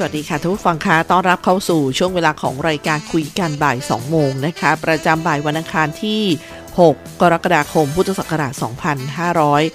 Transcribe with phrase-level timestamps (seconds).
[0.00, 6.22] สวัสดีค่ะท่านผู้ฟังคะต้อนรับเข้าสู่ช่วงเวลาของรายการคุยกันบ่าย 2 โมงนะคะ ประจำบ่ายวันอังคารที่
[6.78, 8.52] 6 กรกฎาคม พุทธศักราช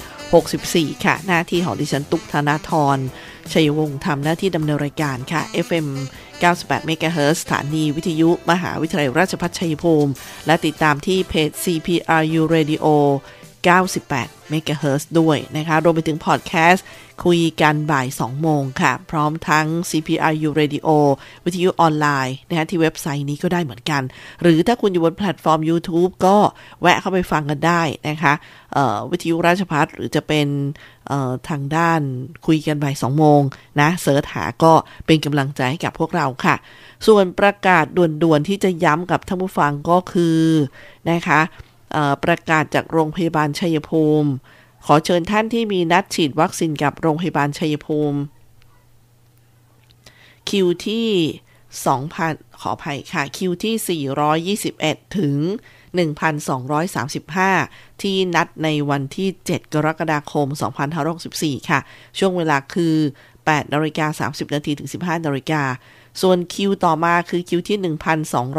[0.05, 2.97] 2564 ค่ะ หน้าที่ของดิฉันตุกธนาธร
[3.51, 5.87] ชัยวงศ์ทำหน้าที่ดำเนินรายการค่ะ FM
[6.41, 10.11] 98 MHz สถานีวิทยุ มหาวิทยาลัยราชภัฏชัยภูมิ
[10.45, 12.85] และติดตามที่เพจ CPRU Radio
[13.65, 16.85] 98 MHz ด้วยนะคะรวมไปถึงพอดแคสต์
[17.25, 20.87] คุยกันบ่าย 2 โมงค่ะ พร้อมทั้ง CPRU Radio
[21.45, 24.01] วิทยุออนไลน์นะคะที่เว็บไซต์นี้ก็ได้เหมือนกัน
[24.41, 26.37] หรือถ้าคุณอยู่บนแพลตฟอร์ม YouTube ก็
[26.81, 28.33] แวะเข้าไปฟังกันได้นะคะ
[29.11, 30.47] วิทยุราชภัฏหรือจะเป็น
[31.49, 32.01] ทางด้าน
[32.47, 33.41] คุยกันบ่าย 2 โมง
[33.81, 34.73] นะ search หาก็
[35.05, 36.55] เป็นกำลังใจให้กับพวกเราค่ะ
[37.07, 40.39] ส่วนประกาศด่วนๆที่จะย้ำกับท่านผู้ฟังก็คือ
[41.11, 41.41] นะคะ
[42.23, 44.29] ประกาศจากโรงพยาบาลชัยภูมิ
[44.85, 48.19] ขอเชิญท่านที่มีนัดฉีดวัคซีนกับโรงพยาบาลชัยภูมิ
[50.49, 51.09] คิวที่
[51.83, 55.37] 2,000 ขออภัยค่ะ คิวที่ 421 ถึง
[56.29, 60.47] 1,235 ที่นัดในวันที่ 7 กรกฎาคม
[61.07, 61.79] 2564 ค่ะ
[62.17, 62.95] ช่วงเวลาคือ
[63.33, 65.63] 8นาฬิกา30นาทีถึง 15นาฬิกา
[66.21, 67.77] ส่วนคิวต่อมาคือคิวที่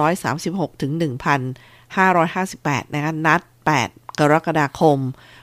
[0.00, 0.92] 1,236 ถึง
[1.94, 3.40] 2558 นะคะ นัด
[3.80, 4.98] 8 กรกฎาคม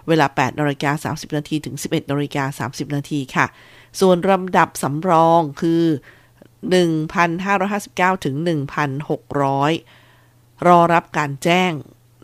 [0.07, 3.45] เวลา8นาฬิกา30 นาที ถึง 11นาฬิกา30 นาทีค่ะ
[3.99, 5.83] ส่วนลำดับสำรองคือ
[6.63, 8.35] 1,559 ถึง
[9.71, 11.71] 1,600 รอรับการแจ้ง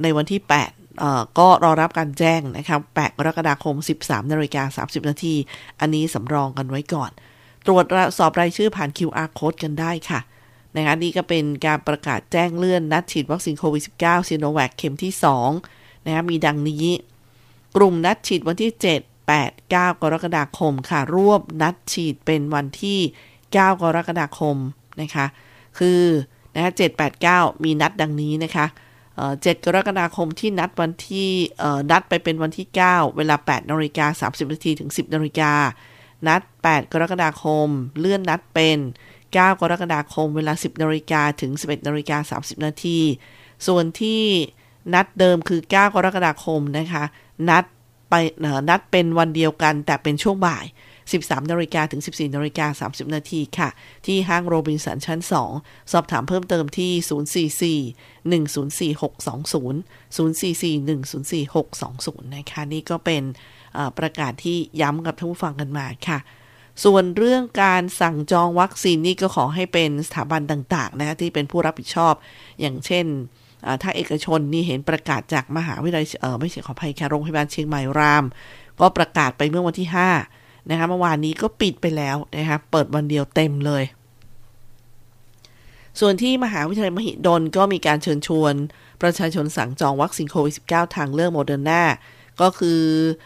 [0.01, 5.35] ในวันที่ 8ก็รอรับการแจ้งนะครับ 8 กรกฎาคม 13นาฬิกา30 นาที
[5.79, 7.11] อันนี้สำรองกันไว้ก่อน
[7.67, 7.85] ตรวจ
[8.17, 10.19] สอบรายชื่อผ่าน QR code กันได้ค่ะ
[10.77, 15.13] นะคะนี่ก็เป็นการประกาศแจ้งเลื่อนนัดฉีดวัคซีนโควิด -19 ซีโนแวคเข็มที่
[15.59, 16.85] 2นะคะมีดังนี้
[17.75, 18.91] กลุ่มนัดฉีดวันที่ 7 8
[19.31, 22.99] 9 กรกฎาคมค่ะรวบนัดฉีดเป็นวันที่
[23.33, 23.61] 9 ก
[23.95, 24.57] รกฎาคม
[25.01, 25.25] นะคะ
[25.79, 26.01] คือ
[26.53, 28.65] นะคะ7 8 9 มีนัดดังนี้นะคะ
[29.15, 31.29] 7กรกฎาคมที่นัดวันที่
[31.91, 35.53] นัดไปเป็นวันที่ 9 เวลา8นาฬิกา30นาทีถึง 10นาฬิกา
[36.27, 37.67] นัด 8 กรกฎาคม
[37.99, 38.77] เลื่อนนัดเป็น
[39.33, 42.99] 9 กรกฎาคมเวลา 10นาฬิกาถึง 11นาฬิกา30 นาที
[43.67, 44.21] ส่วนที่
[44.93, 47.03] นัดเดิมคือ 9 กรกฎาคมนะคะ
[47.49, 47.63] นัด
[48.09, 48.13] ไป
[48.69, 50.65] นัดเป็นวันเดียวกันแต่เป็นช่วงบ่าย
[51.07, 53.69] 13นาฬิกาถึง 14นาฬิกา30 นาทีค่ะ
[54.05, 55.19] ที่ห้างโรบินสันชั้น
[55.55, 56.91] 2 สอบถามเพิ่มเติมที่
[58.29, 59.75] 044 104 620
[60.17, 60.75] 044
[61.37, 63.23] 104 620 นะคะ นี่ก็เป็น
[63.97, 66.19] ประกาศที่ย้ำกับท่านผู้ฟังกันมาค่ะ
[66.83, 72.13] ส่วนเรื่องการสั่งจองวัคซีนนี่ก็ขอให้เป็นสถาบันต่างๆนะคะที่เป็นผู้รับผิดชอบ
[72.61, 73.05] อย่างเช่น
[73.81, 78.25] ถ้าเอกชนนี่เห็นประกาศจากมหาวิทยาลัยเออไม่ใช่ขออภัยค่ะโรงพยาบาลเชียงใหม่ราม
[78.79, 79.87] ก็ประกาศไปเมื่อวันที่
[80.29, 83.83] 5 นะคะเมื่อวานนี้ก็ปิดไปแล้วนะคะเปิดวันเดียวเต็มเลย
[85.99, 88.53] ส่วนที่มหาวิทยาลัยมหิดลก็มีการเชิญชวน
[89.01, 91.83] ประชาชนสั่งจองวัคซีนโควิด -19 ทางเลือกโมเดอร์นา
[92.41, 92.81] ก็คือ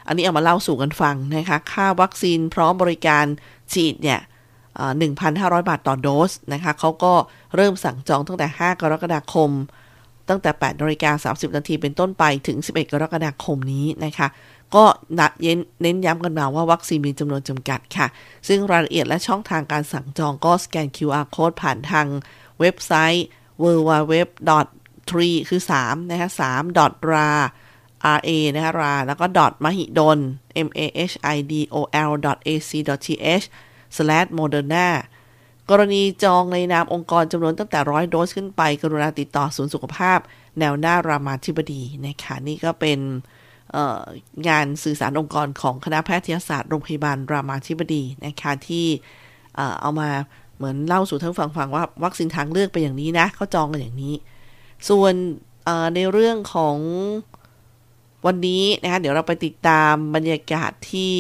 [0.08, 3.26] อันนี้เอามาเล่าสู่กันฟังนะคะ ค่าวัคซีนพร้อมบริการ
[3.74, 4.20] ฉีดเนี่ย
[4.94, 7.14] 1,500 บาทต่อโดสนะคะเขาก็
[7.56, 9.52] เริ่มสั่งจองตั้งแต่ 5 กรกฎาคม
[10.30, 14.28] ตั้งแต่8นาฬิกา30 นาทีเป็นต้นไปถึง 11 กรกฎาคมนี้นะคะ
[14.76, 14.84] ก็
[15.20, 15.32] นัด
[15.82, 18.08] เน้นย้ำกันมาว่าวัคซีนมีจำนวนจำกัดค่ะ
[18.48, 22.08] ซึ่งรายละเอียดและช่องทางการสั่งจองก็สแกน QR code ผ่านทาง
[22.60, 23.26] เว็บไซต์
[23.64, 24.14] www.
[24.62, 26.78] 3คือ3นะคะ3
[28.04, 28.14] ra
[28.56, 30.20] นะคะราแล้วก็ dot มหิดล
[30.68, 30.82] m a
[31.12, 31.76] h i d o
[32.10, 33.08] l dot a c dot t
[33.42, 33.46] h
[33.96, 34.88] slash moderna
[35.70, 40.20] กรณีจองในนามองค์กรจำนวนตั้งแต่ร้อยโดสขึ้นไป กรุณาติดต่อศูนย์สุขภาพ
[40.60, 43.00] แนวหน้ารามาธิบดีนะคะนี่ก็เป็น
[44.48, 48.86] งานสื่อสารองค์กรของคณะแพทยศาสตร์โรงพยาบาลรามาธิบดีนะคะที่
[49.82, 50.10] เอามา
[50.58, 54.16] เหมือนเล่าสู่ท่านฟังฟังว่าวัคซีนทางเลือกเป็นอย่างนี้นะเขาจองกันอย่างนี้
[54.90, 55.14] ส่วน
[55.96, 56.78] ในเรื่องของ
[58.26, 61.14] วันนี้นะคะเดี๋ยวเราไปติดตามบรรยากาศที่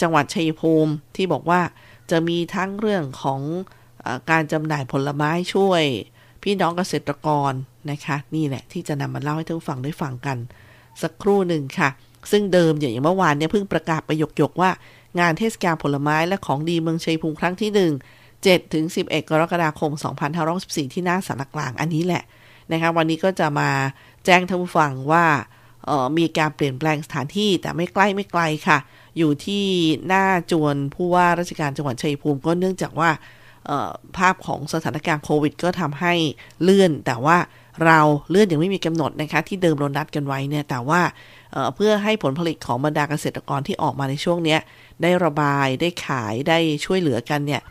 [0.00, 1.60] จังหวัดชัยภูมิที่บอกว่า
[2.10, 3.40] จะมีทั้งเรื่องของ
[4.04, 5.82] อการจำหน่ายผลไม้ช่วย
[6.42, 7.52] พี่น้องเกษตรกร
[7.90, 10.38] นะคะนี่แหละที่จะนำมาเล่าให้ท่านฟังได้ฟังกัน
[11.02, 11.90] สักครู่หนึ่งค่ะ
[12.30, 14.70] ซึ่งเดิมอย่างเมื่อวานเนี่ยเพิ่งประกาศไปหยกๆว่า
[15.20, 19.90] งานเทศกาลผลไม้และของดีเมืองชัยภูมิครั้งที่ 1 7ถึง11 กรกฎาคม
[20.42, 22.22] 2564 ที่หน้าสารกลางอันนี้แหละ
[22.72, 23.70] นะคะวันนี้ก็จะมา
[24.24, 25.26] แจ้งท่านผู้ฟังว่า
[26.18, 28.78] มีการเปลี่ยนแปลงสถานที่แต่ไม่ใกล้ไม่ไกลค่ะ
[29.18, 29.64] อยู่ที่
[30.08, 33.10] หน้าจวนผู้ว่าราชการจังหวัดชัยภูมิก็เนื่องจากว่า
[34.16, 36.14] ภาพของสถานการณ์โควิด ก็ทำให้
[36.62, 37.38] เลื่อน แต่ว่า
[37.84, 41.00] เราเลื่อนยังไม่มีกำหนดนะคะที่เดิมเรานัดกันไว้เนี่ยแต่ว่า
[41.52, 44.56] เเพื่อให้ผลผลิตของบรรดาเกษตรกรที่ออกมาในช่วงนี้
[45.02, 47.62] ได้ระบายได้ขายได้ช่วยเหลือกันเนี่ย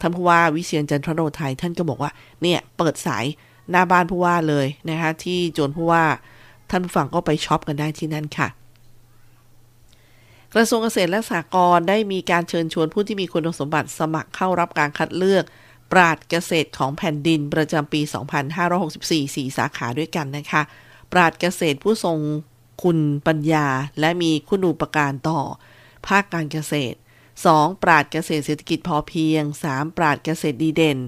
[0.00, 2.10] ท่านผู้ว่าวิเชียนจันทรโนไทยท่านก็บอกว่า
[2.42, 3.24] เนี่ยเปิดสาย
[3.70, 6.04] หน้าบ้านผู้ว่าเลยนะคะที่จวนผู้ว่า
[6.70, 8.48] ท่านผู้ฟังก็ไปช็อปกันได้ที่นั่นค่ะ
[10.54, 15.44] กระทรวงเกษตรและสหกรณ์ได้มีการเชิญชวนผู้ที่มีคุณสมบัติสมัครเข้ารับการคัดเลือก
[15.92, 18.00] ปราดเกษตรของแผ่นดินประจำปี
[18.64, 20.62] 2564 4 สาขาด้วยกันนะคะ
[21.12, 22.18] ปราดเกษตรผู้ทรง
[22.82, 23.66] คุณปัญญา
[24.00, 25.40] และมีคุณูปการต่อ
[26.06, 26.96] ภาคการเกษตร
[27.44, 27.82] 2.
[27.82, 29.96] ปราดเกษตรเศรษฐกิจพอเพียง 3.
[29.96, 30.98] ปราดเกษตรดีเด่น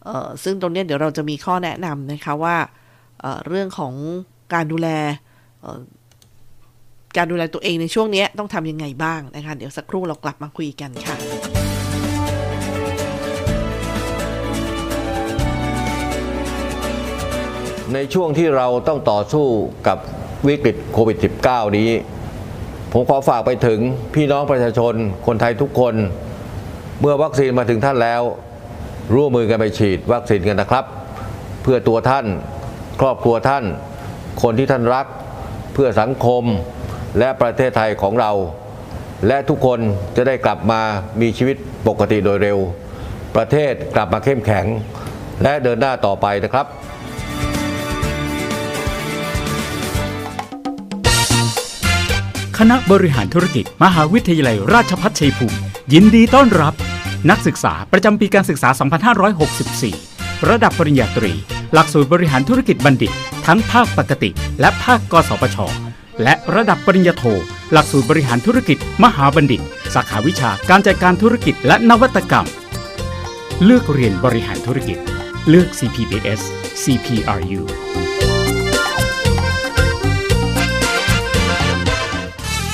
[0.03, 2.57] เอ่อซึ่งตรงนี้เดี๋ยวเราจะมีข้อแนะนำนะคะว่า
[3.21, 3.93] เเรื่องของ
[4.53, 4.89] การดูแล
[7.17, 11.15] การดูแลตัวเองในช่วงนี้ต้องทำยังไงบ้างนะคะ เดี๋ยวสักครู่เรากลับมาคุยกันค่ะ
[17.93, 19.47] ในช่วงที่เราต้องต่อสู้
[19.87, 19.97] กับ
[20.47, 21.17] วิกฤตโควิด
[21.47, 21.89] -19 นี้
[22.93, 23.79] ผมขอฝากไปถึง
[24.15, 24.93] พี่น้องประชาชน
[25.25, 25.95] คนไทยทุกคน
[26.99, 28.21] เมื่อวัคซีนมาถึงท่านแล้ว
[29.15, 30.85] ร่วมมือกันไปฉีดวัคซีนกันนะครับ
[31.63, 32.25] เพื่อตัวท่าน
[33.01, 33.63] ครอบครัวท่าน
[34.41, 35.07] คนที่ท่านรัก
[35.73, 36.43] เพื่อสังคม
[37.19, 38.31] และประเทศไทยของเรา
[39.27, 39.79] และทุกคน
[40.15, 40.81] จะได้กลับมา
[41.21, 41.55] มีชีวิต
[41.87, 42.57] ปกติโดยเร็ว
[43.35, 44.65] ประเทศกลับมาเข้มแข็ง
[45.43, 46.65] และเดินหน้าต่อไปนะครับ
[52.57, 55.57] คณะบริหารธุรกิจ มหาวิทยาลัยราชภัฏชัยภูมิ
[55.93, 56.73] ยินดีต้อนรับ
[57.29, 58.69] นักศึกษาประจำปีการศึกษา
[59.79, 61.33] 2564 ระดับปริญญาตรี
[61.73, 63.11] หลักสูตรบริหารธุรกิจบัณฑิต
[63.47, 64.29] ทั้งภาคปกติ
[64.59, 65.84] และภาคกสปช
[66.23, 67.23] และระดับปริญญาโท
[67.71, 69.61] หลักสูตรบริหารธุรกิจ มหาบัณฑิต
[69.93, 72.47] สาขาวิชาการจัดการธุรกิจและนวัตกรรม
[73.63, 74.97] เลือกเรียนบริหารธุรกิจ
[75.49, 76.41] เลือก CPBS
[76.83, 77.61] CPRU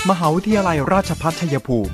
[0.09, 1.93] มหาวิทยาลัยราชพัฒชัยภูมิ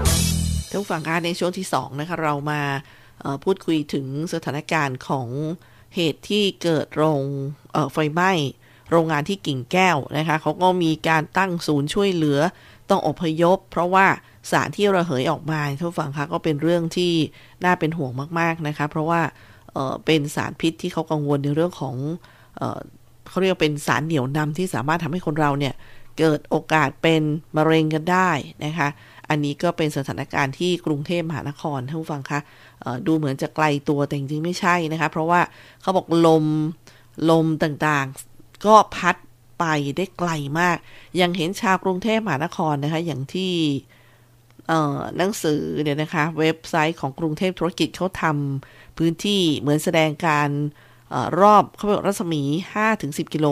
[0.71, 2.61] ทุกฝั่งการในช่วงที่2นะคะเรามา
[3.43, 5.27] พูดคุยถึงสถานการณ์ของ
[5.95, 7.21] เหตุที่เกิดโรง
[7.93, 8.31] ไฟไหม้
[8.91, 12.39] โรงงานที่กิ่งแก้วนะคะเขาก็มีการตั้งศูนย์ช่วยเหลือ
[12.89, 14.07] ต้องอพยพ เพราะว่า
[14.51, 17.13] สารที่ระเหยออกมาทุกฝั่งคะก็เป็นเรื่องที่
[17.63, 19.21] น่าเป็นห่วงมากๆนะคะเพราะว่า
[19.73, 21.95] เเป็นสารพิษที่เขากังวลในเรื่องของ
[22.57, 22.63] เอ
[23.29, 25.73] เขาเรียกว่าเป็นสารเหนียวนำที่สามารถทำให้คนเราเนี่ย
[26.19, 27.21] เกิดโอกาสเป็น
[27.57, 28.29] มะเร็งกันได้
[28.65, 28.89] นะคะ
[29.31, 32.39] อันนี้ก็เป็นสถานการณ์ที่กรุงเทพมหานครท่านผู้ฟังคะ
[33.07, 35.41] ดูเหมือนจะไกลตัวแต่จริงๆไม่ใช่นะคะ เพราะว่า
[35.81, 36.45] เขาบอกลม
[37.29, 39.15] ลมต่างๆ ก็พัด
[39.59, 39.65] ไป
[39.97, 40.77] ได้ไกลมาก
[41.21, 43.53] ยังเห็นชาวกรุงเทพมหานครนะคะ อย่างที่
[45.17, 50.49] หนังสือเนี่ยนะคะ เว็บไซต์ของกรุงเทพธุรกิจเขาทำพื้นที่เหมือนแสดงการ
[51.13, 52.41] ออรอบเขาบอกรัศมี
[52.89, 53.47] 5-10 กิโล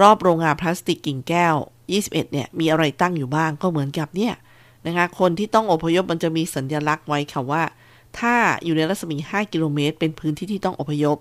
[0.00, 1.54] รอบโรงงานพลาสติกกิ่งแก้ว
[1.92, 4.34] 21 เนี่ย มีอะไรตั้งอยู่บ้างก็เหมือนกับเนี่ย
[4.86, 7.62] นะคะคนที่ต้องอพยพมันจะมีสัญลักษณ์ไว้ค่ะว่า
[8.18, 8.34] ถ้า
[8.64, 11.18] อยู่ในรัศมี 5 กิโลเมตร เป็นพื้นที่ที่ต้องอพยพ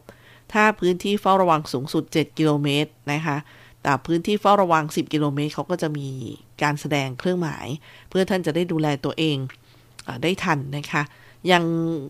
[0.54, 3.38] ถ้าพื้นที่เฝ้าระวังสูงสุด 7 กิโลเมตรนะคะ
[3.84, 6.08] แต่พื้นที่เฝ้าระวัง 10 กิโลเมตรเขาก็จะมี
[6.64, 7.68] การแสดงเครื่องหมาย
[8.10, 9.38] เพื่อท่านจะได้ดูแลตัวเอง
[10.08, 11.04] อได้ทันนะคะ
[11.48, 11.66] อย่าง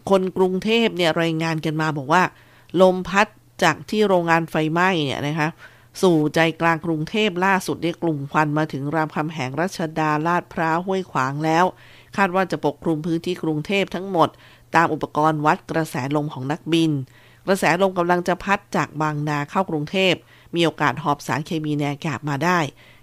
[0.10, 2.24] คนกรุงเทพเนี่ยรายงานกันมาบอกว่า
[2.82, 3.28] ลมพัด
[3.64, 5.50] จากที่โรงงานไฟไหม้เนี่ยนะคะ
[6.02, 11.66] สู่ใจกลางกรุงเทพล่าสุดเนี่ยกลุ่มควันมาถึงรามคำแหงรัชดาลาดพร้าวห้วยขวางแล้ว
[12.18, 14.30] คาดว่าจะปกคลุมพื้นที่กรุงเทพทั้งหมด
[14.76, 16.92] ตามอุปกรณ์วัดกระแสลมของนักบิน
[17.46, 20.14] กระแสลมกำลังจะพัดจากบางนาเข้ากรุงเทพ
[20.56, 22.60] มีโอกาสหอบสารเคมีในอากาศมาได้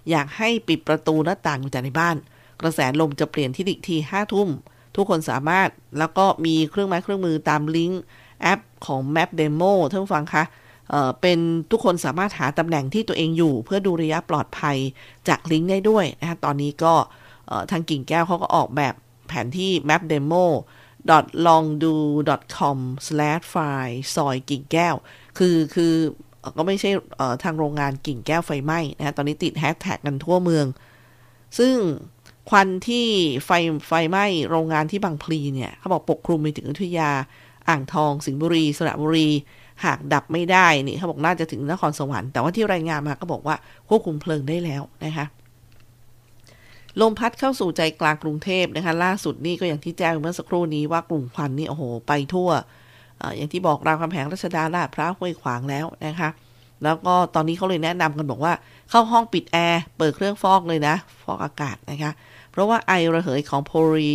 [0.09, 2.15] อยากให้ปิดประตูหน้าต่างอยู่แต่ในบ้าน
[2.61, 4.49] กระแสลมจะเปลี่ยนที่ดิกทีห้าทุ่ม
[4.95, 8.01] ทุกคนสามารถแล้วก็มีเครื่องไม้เครื่องมือตามลิงก์
[8.41, 10.43] แอปของ Map Demo ท่านผู้ฟังคะ
[11.21, 11.39] เป็น
[11.71, 14.77] ทุกคนสามารถหาตำแหน่งที่ตัวเองอยู่ เพื่อดูระยะปลอดภัย
[15.27, 16.93] จากลิงก์ได้ด้วยนะคะตอนนี้ก็
[17.71, 18.93] ทางกิ่งแก้วเขาก็ออกแบบ
[19.27, 20.45] แผนที่ map demo
[21.47, 22.77] longdo.com
[23.53, 24.95] file ซอยกิ่งแก้ว
[25.37, 25.93] คือคือ
[26.57, 26.91] ก็ไม่ใช่
[27.43, 30.65] ทางโรงงานกิ่งแก้วไฟไหม้นะตอนนี้ติดแฮชแท็กกันทั่วเมือง
[31.59, 31.75] ซึ่ง
[32.49, 33.07] ควันที่
[33.45, 33.49] ไฟ
[33.87, 37.11] ไฟไหม้โรงงานที่บางพลีเนี่ยเขาบอกปกคลุมไปถึงอยุธยา
[37.69, 39.29] อ่างทอง สิงห์บุรี สระบุรี
[39.85, 43.55] หากดับไม่ได้นี่เขาบอกน่าจะถึงนครสวรรค์แต่ว่าที่รายงานมาก็บอกว่า
[43.87, 45.25] ควบคุมเพลิงได้แล้วนะคะ
[47.01, 52.49] ลมพัดเข้าสู่ใจกลางกรุงเทพนะคะ ล่าสุดนี่ก็อย่างที่แจ้งเมื่อสักครู่นี้ว่ากลุ่มควันนี่โอ้โหไปทั่ว
[53.21, 56.29] ออย่างที่บอกรามคำแหงรัชดาลาดพร้าวห้วยขวางแล้วนะคะ
[56.83, 58.53] แล้วก็ตอนนี้เขาเลยแนะนำกันบอกว่า
[58.89, 62.11] เข้าห้องปิดแอร์เปิดเครื่องฟอกเลยนะ ฟอกอากาศนะคะ
[62.51, 64.11] เพราะว่าไอระเหยของโพลี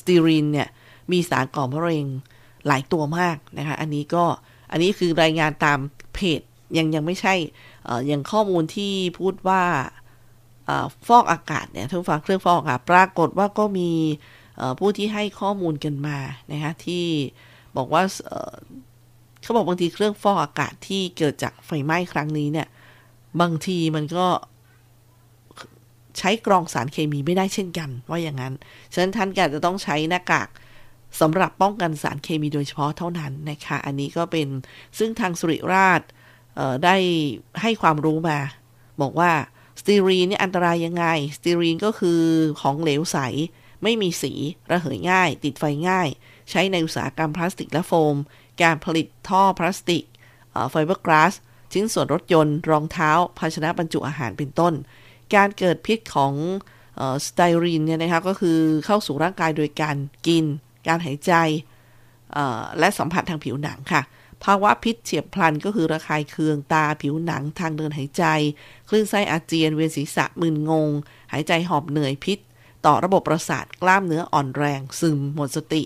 [0.00, 0.68] สตีรีนเนี่ย
[1.12, 2.06] มีสารก่อมะเร็ง
[2.66, 4.24] หลายตัวมากนะคะ อันนี้ก็
[4.70, 5.78] อันนี้คือรายงานตาม
[6.14, 6.40] เพจ
[6.78, 7.34] ยังยังไม่ใช่
[7.86, 9.62] ออย่างข้อมูลที่พูดว่า
[10.68, 10.70] อ
[11.08, 13.90] ฟอกอากาศเนี่ยทุกฟังเครื่องฟอกอากาศปรากฏว่าก็มี
[14.78, 16.18] ผู้ที่ให้ข้อมูลกันมา
[16.52, 17.04] นะคะที่
[17.76, 18.02] บอกว่า
[19.42, 22.68] เขาบอกบางทีเครื่องฟอกอากาศที่เกิดจากไฟไหม้ครั้งนี้เนี่ย
[23.40, 24.26] บางทีมันก็
[26.18, 28.54] ใช้กรองสารเคมีไม่ได้เช่นกัน ว่าอย่างนั้น
[28.92, 30.48] ฉะนั้นท่านก็จะต้องใช้หน้ากาก
[31.20, 34.48] สำหรับป้องกันสารเคมีโดยเฉพาะเท่านั้นนะคะ อันนี้ก็เป็น
[34.98, 36.02] ซึ่งทางสุริราช
[36.84, 36.96] ได้
[37.60, 38.38] ให้ความรู้มา
[39.00, 39.32] บอกว่า
[39.80, 41.04] สตีรีนนี่อันตรายยังไง
[41.36, 42.20] สตีรีนก็คือ
[42.60, 43.18] ของเหลวใส
[43.82, 44.32] ไม่มีสี
[44.70, 46.08] ระเหยง่าย ติดไฟง่าย
[46.50, 48.16] ใช้ในอุตสาหกรรมพลาสติกและโฟม
[48.62, 50.04] การผลิตท่อพลาสติก
[50.70, 51.34] ไฟเบอร์กลาส
[51.72, 54.74] ชิ้นส่วนรถยนต์ รองเท้า ภาชนะบรรจุอาหารเป็นต้น
[55.34, 56.34] การเกิดพิษของ
[57.26, 60.44] สไตรีนเนี่ยนะคะก็คือเข้าสู่ร่างกายโดยการกิน
[60.86, 61.32] การหายใจ
[62.78, 64.02] และสัมผัสทางผิวหนังค่ะ
[64.44, 68.24] ภาวะพิษเฉียบพลันก็คือระคายเคืองตาผิวหนังทางเดินหายใจ
[68.88, 70.90] คลื่นไส้อาเจียนเวียนศีรษะมึนงง
[71.32, 72.38] หายใจหอบเหนื่อยพิษ
[72.86, 75.82] ต่อระบบประสาทกล้ามเนื้ออ่อนแรง ซึมหมดสติ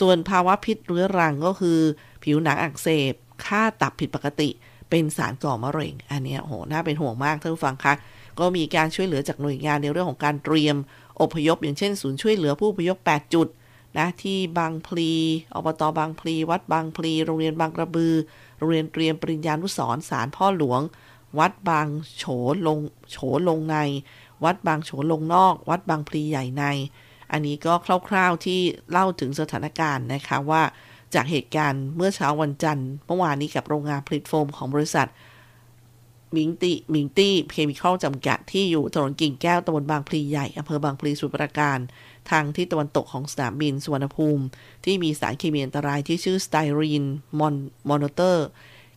[0.00, 1.78] ส่วนภาวะพิษเรื้อรังก็คือ
[2.24, 3.14] ผิวหนังอักเสบ
[3.46, 4.48] ค่าตับผิดปกติ
[4.90, 7.94] เป็นสารก่อมะเร็ง อันนี้โหน่าเป็นห่วงมากท่านผู้ฟังคะ
[8.38, 10.76] ก็มีการช่วยเหลือจากหน่วยงานในเรื่องของการเตรียม
[11.20, 13.48] อพยพอย่างเช่น ศูนย์ช่วยเหลือผู้อพยพ 8 จุด
[13.98, 15.10] นะที่บางพลี
[15.54, 18.14] อบตบางพลีวัดบางพลีโรงเรียนบางกระบือ
[18.58, 20.80] โรงเรียนเตรียมปริญญานุสรณ์ศาลพ่อหลวง
[21.38, 21.86] วัดบาง
[22.16, 22.24] โฉ
[22.66, 22.78] ลง
[23.10, 23.16] โฉ
[23.48, 23.76] ลงใน
[24.44, 26.64] วัดบางโฉลงนอก วัดบางพลีใหญ่ใน
[27.32, 27.74] อันนี้ก็
[28.08, 28.60] คร่าวๆที่
[28.90, 30.62] เล่าถึงสถานการณ์นะคะว่า
[31.14, 35.08] จากเหตุการณ์เมื่อเช้าวันจันทร์เมื่อวานนี้กับโรงงานผลิตโฟมของบริษัท
[36.36, 41.78] มิงติมิงตี้เคมีคอลจำกัดที่อยู่ถนนกิ่งแก้วตำบลบางพลีใหญ่อำเภอบางพลีสมุทรปราการ
[42.30, 44.44] ทางที่ตะวันตกของสนามบินสุวรรณภูมิ
[44.84, 47.04] ที่มีสารเคมีอันตรายที่ชื่อสไตรีน
[47.38, 47.54] มอน
[47.88, 48.46] มอนเตอร์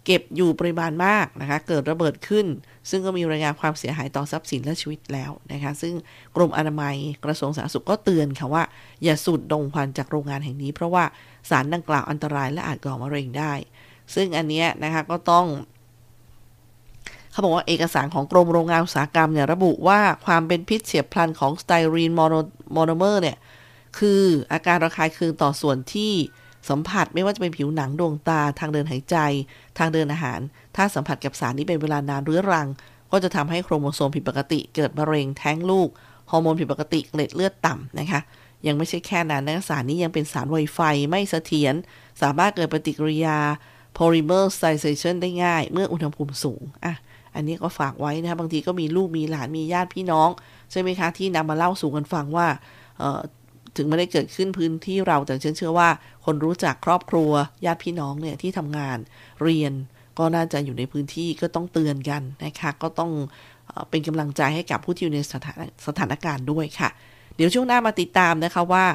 [0.06, 2.46] เก็บอยู่ปริมาณมากนะคะ เกิดระเบิดขึ้น
[2.90, 5.94] ซึ่งก็มีรายงานความเสียหายต่อทรัพย์สินและชีวิตแล้วนะคะ ซึ่ง
[6.36, 8.64] กรมอนามัยกระทรวงสาธารณสุขก็เตือนค่ะว่า
[9.04, 11.04] อย่าสูดดมควันจากโรงงานแห่งนี้ เพราะว่า
[11.50, 13.54] สารดังกล่าวอันตรายและอาจก่อมะเร็งได้
[14.16, 15.46] ซึ่งอันเนี้ยนะคะก็ต้อง
[17.38, 23.38] เขาบอกว่าเอกสารของกรมโรงงานอุตสาหกรรมเนี่ยระบุว่าความเป็นพิษเฉียบพลันของสไตรีนโมโนเมอร์เนี่ย
[23.98, 26.14] คืออาการระคายเคืองต่อส่วนที่
[26.70, 29.18] สัมผัสไม่ว่าจะเป็นผิวหนังดวงตาทางเดินหายใจ
[29.78, 30.40] ทางเดินอาหาร
[30.76, 32.68] ถ้าสัมผัสกับสารนี้เป็นเวลานานเรื้อรัง
[33.12, 35.90] ก็จะทำให้โครโมโซมผิดปกติ เกิดมะเร็งแท้งลูก
[36.32, 38.22] ฮอร์โมนผิดปกติเกล็ดเลือดต่ำนะคะ
[38.68, 40.80] ยังไม่ใช่แค่นั้นนะสารนี้ยังเป็นสารไวไฟ
[41.10, 41.76] ไม่เสถียร
[42.22, 43.40] สามารถเกิดปฏิกิริยา
[43.98, 46.96] polymerization ได้ง่าย เมื่ออุณหภูมิสูงอะ
[47.38, 50.30] อันนี้ก็ฝากไว้นะคะบางทีก็มีลูกมีหลานมีญาติพี่น้อง
[50.72, 52.48] ใช่ไหมคะที่นำมาเล่าสู่กันฟังว่า
[53.78, 55.90] ถึงไม่ได้เกิดขึ้นพื้นที่เราแต่ฉันเชื่อว่า
[56.26, 57.32] คนรู้จักครอบครัว
[57.66, 58.98] ญาติพี่น้องเนี่ยที่ทำงาน
[59.44, 59.74] เรียน
[60.20, 63.12] ก็น่าจะอยู่ในพื้นที่ก็ต้องเตือนกันนะคะก็ต้อง
[63.90, 66.90] เป็นกำลังใจให้กับผู้ที่อยู่ในสถานสถานการณ์ด้วยค่ะ
[67.36, 68.86] เดี๋ยวช่วงหน้ามาติดตามนะคะว่า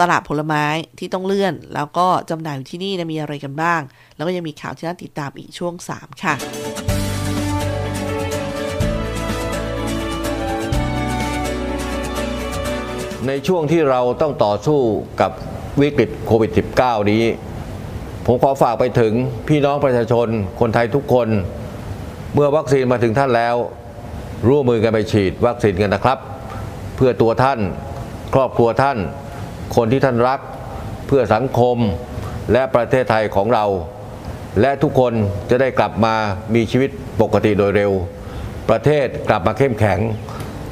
[0.00, 0.64] ตลาดผลไม้
[0.98, 3.80] ที่ต้องเลื่อน แล้วก็จำหน่ายอยู่ที่นี่นะมีอะไรกันบ้าง
[4.16, 6.34] แล้วก็ยังมีข่าวที่น่าติดตามอีกช่วง 3 ค่ะ
[13.26, 14.80] ในช่วงที่เราต้องต่อสู้
[15.20, 15.30] กับ
[15.80, 17.24] วิกฤตโควิด -19 นี้
[18.26, 19.12] ผมขอฝากไปถึง
[19.48, 20.28] พี่น้องประชาชน
[20.60, 21.28] คนไทยทุกคน
[22.34, 23.56] เมื่อวัคซีนมาถึงท่านแล้ว
[24.48, 26.18] ร่วมมือกันไปฉีดวัคซีนกันนะครับ
[26.96, 27.60] เพื่อตัวท่าน
[28.34, 28.98] ครอบครัวท่าน
[29.76, 30.40] คนที่ท่านรัก
[31.06, 31.76] เพื่อสังคม
[32.52, 33.64] และประเทศไทยของเรา
[34.60, 35.12] และทุกคน
[35.50, 36.14] จะได้กลับมา
[36.54, 37.92] มีชีวิตปกติโดยเร็ว
[38.70, 39.98] ประเทศกลับมาเข้มแข็ง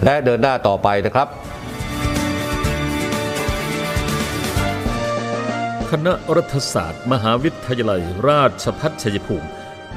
[0.04, 1.28] และเดินหน้าต่อไปนะครับ
[5.90, 9.48] คณะรัฐศาสตร์ มหาวิทยาลัย ราชภัฏชัยภูมิ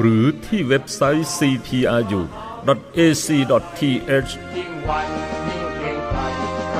[0.00, 2.30] หรือที่เว็บไซต์ cpru.ac.th
[4.56, 5.06] ยิ่งวัน
[5.48, 6.78] ยิ่งเกรงไก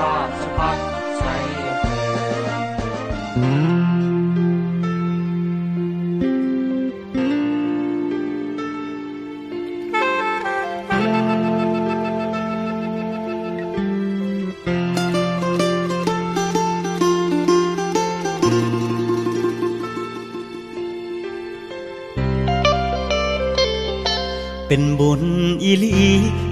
[24.83, 25.25] เป็นบุญ
[25.63, 26.03] อีลี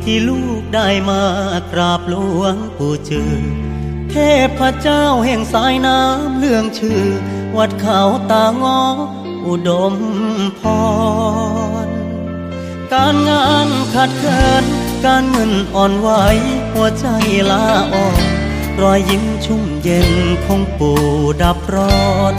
[0.04, 1.22] ที่ลูกได้มา
[1.72, 3.34] กราบหลวงปู่จือ
[4.10, 4.16] เท
[4.58, 7.02] พเจ้าแห่งสายน้ำเรื่องชื่อ
[7.56, 8.82] วัดเขาตางอ
[9.46, 9.94] อุดม
[10.60, 10.62] พ
[11.86, 11.88] ร
[12.92, 14.64] การงานขาดเคิน
[15.06, 16.08] การเงินอ่อนไหว
[16.72, 17.06] หัวใจ
[17.50, 18.22] ลาอ่อน
[18.82, 20.10] รอยยิ้มชุ่มเย็น
[20.44, 21.02] ของปู่
[21.42, 22.36] ดับร้อน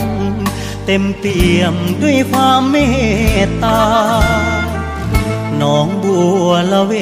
[0.86, 2.76] เต็มเปี่ยมด้วยความเม
[3.46, 3.80] ตตา
[5.64, 6.92] หนองบัวละเว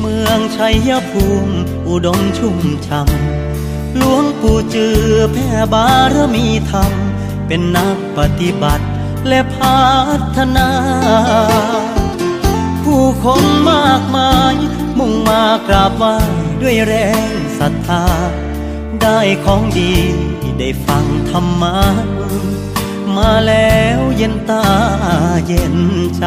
[0.00, 1.56] เมืองชัยภูมิ
[1.88, 5.00] อุดมชุ่มช่ำหลวงปู่จือ
[5.32, 6.92] แผ่บารมีธรรม
[7.46, 8.86] เป็นนักปฏิบัติ
[9.28, 9.80] และพั
[10.36, 10.70] ฒนา
[12.82, 14.54] ผู้คนมากมาย
[14.98, 16.16] มุ่งมากราบไหว้
[16.62, 16.94] ด้วยแร
[17.28, 18.04] งศรัทธา
[19.02, 19.94] ได้ของดี
[20.58, 21.78] ได้ฟังธรรมะ
[23.16, 24.66] มาแล้วเย็นตา
[25.46, 25.76] เย็น
[26.16, 26.26] ใจ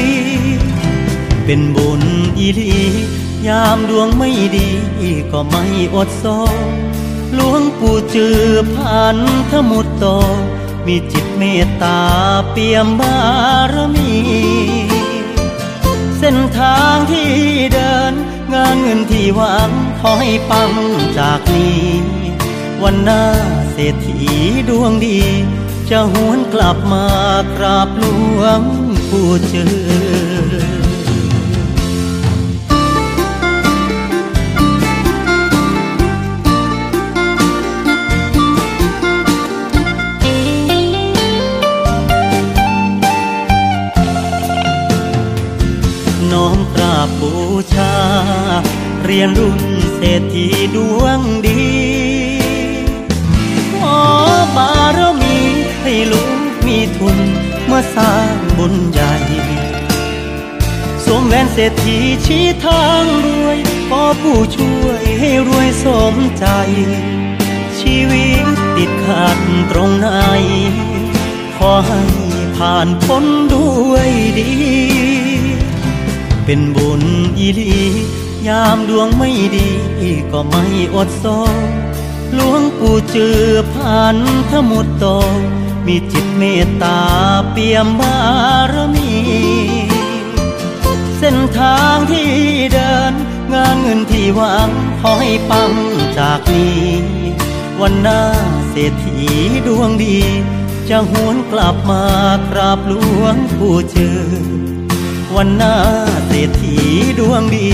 [1.45, 2.03] เป็นบุญ
[2.37, 2.75] อีหลี
[3.47, 4.69] ยามดวงไม่ดี
[5.31, 6.25] ก็ไม่อดโซ
[7.33, 8.41] หลวงปู่จือ
[8.75, 9.17] ผ่าน
[9.49, 10.05] ทมุตโต
[10.85, 11.99] มีจิตเมตตา
[12.51, 13.17] เปี่ยมบา
[13.73, 14.13] รมี
[16.17, 17.31] เส้นทางที่
[17.73, 18.13] เดิน
[18.53, 20.71] งานเงินที่หวังขอให้ปัง
[21.17, 21.85] จากนี้
[22.83, 23.23] วันหน้า
[23.71, 24.19] เศรษฐี
[24.69, 25.19] ดวงดี
[25.89, 27.07] จะหวนกลับมา
[27.55, 28.05] กราบหล
[28.39, 28.61] วง
[29.09, 29.65] ปู่จื
[30.07, 30.10] อ
[49.11, 49.61] รียนรุ่น
[49.95, 51.63] เศรษฐีดวงดี
[53.73, 53.99] ขอ
[54.55, 55.37] บารมี
[55.81, 57.17] ให้ลูกมีทุน
[57.67, 59.13] เมาสร้างบุญใหญ่
[61.03, 63.57] สวมแหวนเศรษฐีชี้ทางรวย
[63.89, 66.45] ขอผู้ช่วยให้รวยสมใจ
[67.79, 68.45] ชีวิต
[68.77, 69.39] ติดขัด
[69.71, 70.07] ตรงไหน
[71.57, 72.03] ขอให้
[72.57, 74.53] ผ่านพ้นด้วยดี
[76.45, 77.01] เป็นบุญ
[77.37, 77.81] อีลี
[78.47, 79.69] ยามดวงไม่ดี
[80.31, 80.63] ก็ไม่
[80.95, 81.25] อดโซ
[82.33, 83.41] หลวงปู่จือ
[83.73, 84.15] ผ่าน
[84.49, 85.05] ทมุตโต
[85.85, 86.99] มีจิตเมตตา
[87.51, 88.17] เปี่ยมบา
[88.71, 89.11] รมี
[91.17, 92.31] เส้นทางที่
[92.73, 93.13] เดิน
[93.53, 94.69] งานเงินที่หวัง
[95.01, 95.71] ขอให้ปัง
[96.17, 96.85] จากนี้
[97.81, 98.21] วันหน้า
[98.69, 99.19] เศรษฐี
[99.67, 100.17] ดวงดี
[100.89, 102.05] จะหวนกลับมา
[102.51, 104.21] กราบหลวงปู่จือ
[105.35, 105.75] วันหน้า
[106.27, 106.75] เศรษฐี
[107.19, 107.71] ดวงดี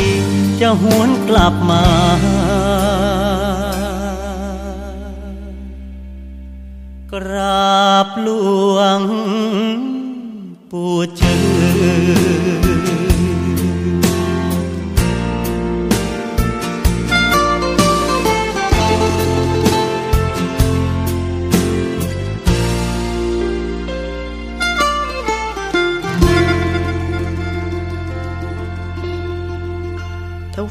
[0.61, 1.83] จะหวนกลับมา
[7.13, 8.39] กราบลู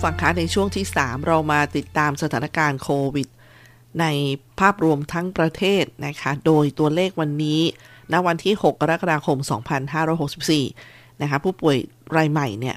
[0.07, 3.29] ฟังคะในช่วงที่ 3 เรามาติดตามสถานการณ์โควิด
[4.01, 4.07] ใน
[4.61, 7.61] ภาพรวมทั้งประเทศนะคะ โดยตัวเลขวันนี้
[8.13, 9.39] ณ วันที่ 6 กรกฎาคม
[10.51, 11.77] 2564 นะคะ ผู้ป่วย
[12.17, 12.77] รายใหม่เนี่ย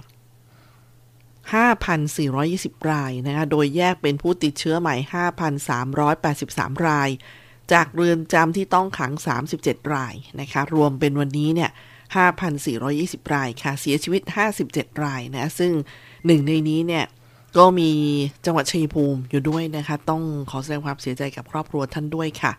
[2.19, 4.95] 5,420 รายนะคะ โดยแยกเป็นผู้ติดเชื้อใหม่
[5.91, 7.09] 5,383 ราย
[7.73, 9.13] จากเรือนจำที่ต้องขัง
[9.53, 11.71] 37 รายนะคะ รวมเป็นวันนี้เนี่ย
[12.51, 14.21] 5,420 รายค่ะ เสียชีวิต
[14.63, 15.71] 57 รายนะ ซึ่ง
[16.25, 17.05] หนึ่งในนี้เนี่ย
[17.57, 17.91] ก็มี
[18.45, 22.53] จังหวัดชัยภูมิอยู่ด้วยนะคะ ต้องขอแสดงความเสียใจกับครอบครัวท่านด้วยค่ะ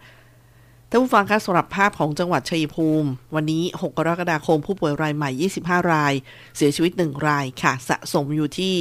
[0.88, 5.30] ท่านผู้ฟังคะสำหรับภาพของจังหวัดชัยภูมิ วันนี้ 6 กรกฎาคมผู้ป่วยรายใหม่
[5.62, 6.14] 25 ราย
[6.56, 8.74] เสียชีวิต 1 รายค่ะ สะสมอยู่ที่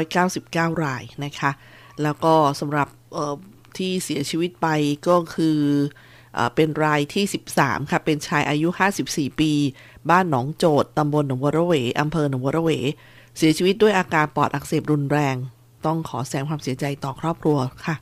[0.00, 1.50] 599 รายนะคะ
[2.02, 2.88] แล้วก็สำหรับ
[3.78, 4.66] ที่เสียชีวิตไป
[5.08, 5.58] ก็คือ
[6.34, 7.24] เออเป็นรายที่
[7.56, 8.68] 13 ค่ะ เป็นชายอายุ
[9.04, 9.52] 54 ปี
[10.10, 12.70] บ้านหนองโจดตำบลหนองบัวระเหวอำเภอหนองบัวระเหว
[13.36, 15.36] เสียชีวิตด้วยอาการปอดอักเสบรุนแรง
[15.86, 17.96] ต้องขอแสดงความเสียใจต่อครอบครัวค่ะ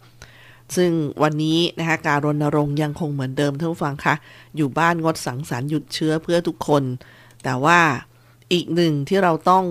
[0.77, 0.91] ซึ่ง
[1.23, 4.15] วันนี้นะคะการรณรงค์ยังคงเหมือนเดิมท่านผู้ฟังคะ
[4.57, 6.83] อยู่บ้านงดสังสรรค์หยุดเชื้อเพื่อทุกคน
[7.45, 7.81] แต่ว่า
[8.53, 9.65] อีกหนึ่งที่เราต้อง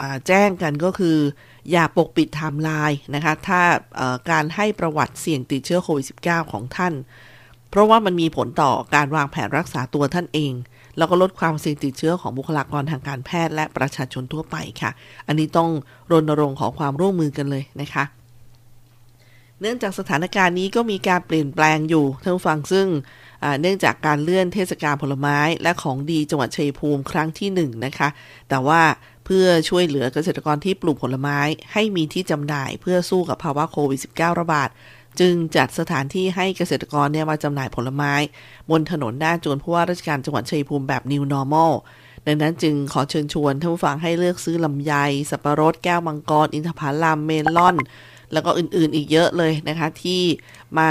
[0.00, 1.16] อแจ้งกันก็คือ
[1.70, 3.60] อย่าปกปิดไทม์ไลน์นะคะถ้า
[4.30, 6.94] การให้ประวัติเสี่ยงติดเชื้อโควิด -19 ของท่าน
[7.70, 10.52] เพราะว่ามันมีผลต่อการวางแผนรักษาตัวท่านเอง
[10.98, 14.90] แล้วก็ลดความเสี่ยงติดเชื้อของบุคลากรทางการแพทย์และประชาชนทั่วไปค่ะ
[15.26, 15.70] อันนี้ต้อง
[16.10, 18.04] รณรงค์ขอความร่วมมือกันเลยนะคะ
[19.60, 22.86] เนื่องจากสถานการณ์นี้ก็มีการเปลี่ยนแปลงอยู่ท่านผู้ฟังซึ่ง
[23.60, 28.08] เนื่องจากการเลื่อนเทศกาลผลไม้และของดีจังหวัดชัยภูมิครั้งที่หนึ่งนะคะ
[28.48, 28.82] แต่ว่า
[29.24, 31.38] เพื่อช่วยเหลือเกษตรกรที่ปลูกผลไม้
[31.72, 34.68] ให้มีที่จำหน่ายเพื่อสู้กับภาวะโควิด -19 ระบาด
[35.20, 38.12] จึงจัดสถานที่ให้เกษตรกรเนี่ยมาจำหน่ายผลไม้
[38.70, 41.72] บนถนนหน้าจวนผู้ว่าราชการจังหวัดชัยภูมิแบบ New Normal
[42.26, 44.94] ดังนั้นจึงขอเชิญชวนท่านผู้ฟังให้เลือกซื้อลำไย
[45.30, 47.76] สับปะรด แก้วมังกร อินทผลัม เมลอน
[48.32, 50.22] แล้วก็อื่นๆอีกเยอะเลยนะคะ ที่
[50.78, 50.90] มา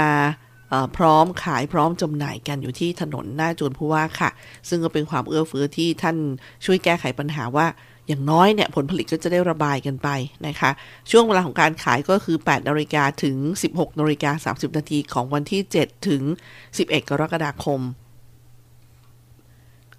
[0.96, 4.30] พร้อมขายพร้อมจำหน่ายกันอยู่ที่ถนนหน้าจวนผู้ว่าค่ะ
[4.68, 6.16] ซึ่งก็เป็นความเอื้อเฟื้อที่ท่าน
[6.64, 7.66] ช่วยแก้ไขปัญหาว่า
[8.08, 10.08] อย่างน้อยเนี่ยผลผลิตก็จะได้ระบายกันไป
[10.46, 10.70] นะคะ
[11.10, 13.36] ช่วงเวลาของการขายก็คือ 8นาฬิกาถึง
[13.68, 16.22] 16นาฬิกา30 นาทีของวันที่ 7 ถึง
[16.66, 17.80] 11 กรกฎาคม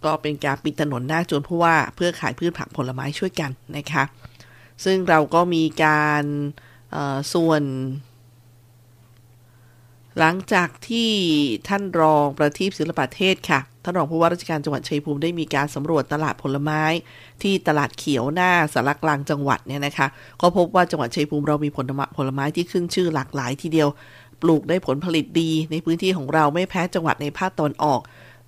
[0.06, 4.04] ก็เป็นการปิดถนนหน้าจวนผู้ว่าเพื่อขายพืชผักผลไม้ช่วยกันนะคะ
[4.84, 6.24] ซึ่งเราก็มีการ
[7.34, 7.62] ส่วน
[10.20, 11.12] หลังจากที่
[11.68, 16.84] ท่านรองประทีปศิลปะเทศค่ะท่านรองผู้ว่าราชการจังหวัดชัยภูมิได้มีการสำรวจตลาดผลไม้
[17.42, 20.08] ที่ตลาดเขียวหน้าสารกลางจังหวัดเนี่ยนะคะ
[20.42, 23.90] ก็พบว่าจังหวัดชัยภูมิเรามีผลม้ผลไม้ที่ขึ้นชื่อหลากหลายทีเดียว
[24.42, 28.02] ปลูกได้ผลผลิตดีในพื้นที่ของเราไม่แพ้จังหวัดในภาคตะวันออก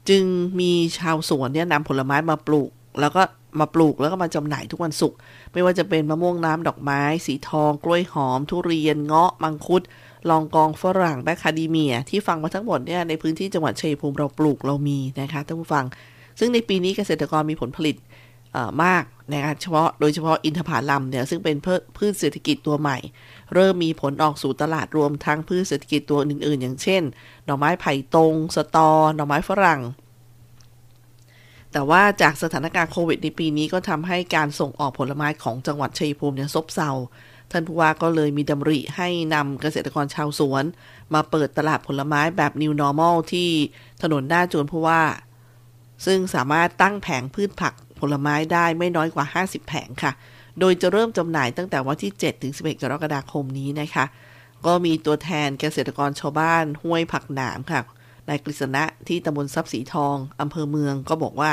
[0.10, 0.24] จึง
[0.60, 2.70] มีชาวสวนเนี่ยนำผลไม้มาปลูก
[3.02, 3.22] แล้วก็
[3.60, 5.18] มาปลูกแล้วก็มาจำหน่ายทุกวันศุกร์
[5.54, 9.82] ไม่ว่าจะเป็นมะม่วงน้ำดอกไม้ สีทอง กล้วยหอม ทุเรียนเงาะมังคุด
[10.30, 15.86] ลองกองฝรั่งแบคคาดีเมีย ที่ฟังมาทั้งหมดเนี่ยในพื้นที่จังหวัดชัยภูมิเราปลูกเรามีนะคะท่านผู้ฟัง
[16.40, 17.96] ซึ่งในปีนี้เกษตรกรมีผลผลิต
[18.84, 19.04] มาก
[19.34, 22.98] นะคะเฉพาะโดยเฉพาะอินทผลัมเนี่ยซึ่งเป็นพืชพืชเศรษฐกิจตัวใหม่
[23.54, 27.02] เริ่มมีผลออกสู่ตลาดรวมทั้งพืชเศรษฐกิจตัวอื่นๆ อย่างเช่น
[27.46, 29.82] หน่อไม้ไผ่ตรงสตอ หน่อไม้ฝรั่ง
[31.72, 36.92] แต่ว่าจากสถานการณ์โควิดในปีนี้ก็ทำให้การส่งออกผลไม้ของจังหวัดชัยภูมิเนี่ยซบเซา
[37.52, 40.64] ท่านผู้ว่าก็เลยมีดำริให้นำเกษตรกรชาวสวน
[41.14, 43.50] มาเปิดตลาดผลไม้แบบ New Normal ที่
[44.02, 45.02] ถนนหน้าจวนผู้ว่า
[46.06, 50.12] ซึ่งสามารถตั้งแผงพืชผักผลไม้ได้ไม่น้อยกว่า 50 แผงค่ะ
[50.60, 54.06] โดยจะเริ่มจำหน่ายตั้งแต่วันที่ 7 ถึง 11 กรกฎาคมนี้นะคะ
[54.66, 57.82] ก็มีตัวแทนเกษตรกรชาวบ้านห้วยผักหนามค่ะ
[58.28, 61.52] นายกฤษณะที่ตำบลทรัพย์สีทองอำเภอเมืองก็บอกว่า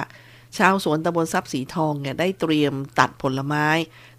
[0.59, 3.67] ชาวสวนตำบลทรัพย์สีทองเนี่ยได้เตรียมตัดผลไม้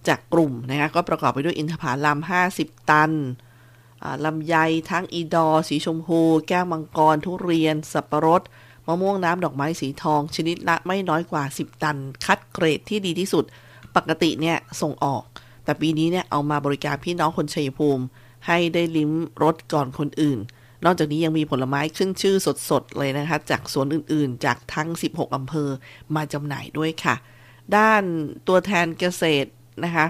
[0.09, 2.19] จากกลุ่มนะคะก็ประกอบไปด้วยอินทผลัม
[2.55, 3.11] 50 ตัน
[4.25, 4.55] ลำไย
[4.89, 8.41] ทั้งอีดอ สีชมพู แก้วมังกร ทุเรียน สับปะรด
[8.87, 13.43] มะม่วงน้ำดอกไม้สีทอง ชนิดละไม่น้อยกว่า 10 ตัน คัดเกรดที่ดีที่สุด
[13.95, 15.23] ปกติเนี่ยส่งออก
[15.63, 18.03] แต่ปีนี้เนี่ยเอามาบริการพี่น้องคนชัยภูมิ
[18.47, 19.11] ให้ได้ลิ้ม
[19.43, 20.39] รสก่อนคนอื่น
[20.85, 22.35] นอกจากนี้ยังมีผลไม้ขึ้นชื่อ
[22.69, 25.69] สดๆ เลยนะคะ จากสวนอื่นๆ จากทั้ง 16 อำเภอ
[26.15, 27.15] มาจำหน่ายด้วยค่ะ
[27.75, 28.03] ด้าน
[28.47, 29.49] ตัวแทนเกษตร
[29.85, 30.05] นะคะ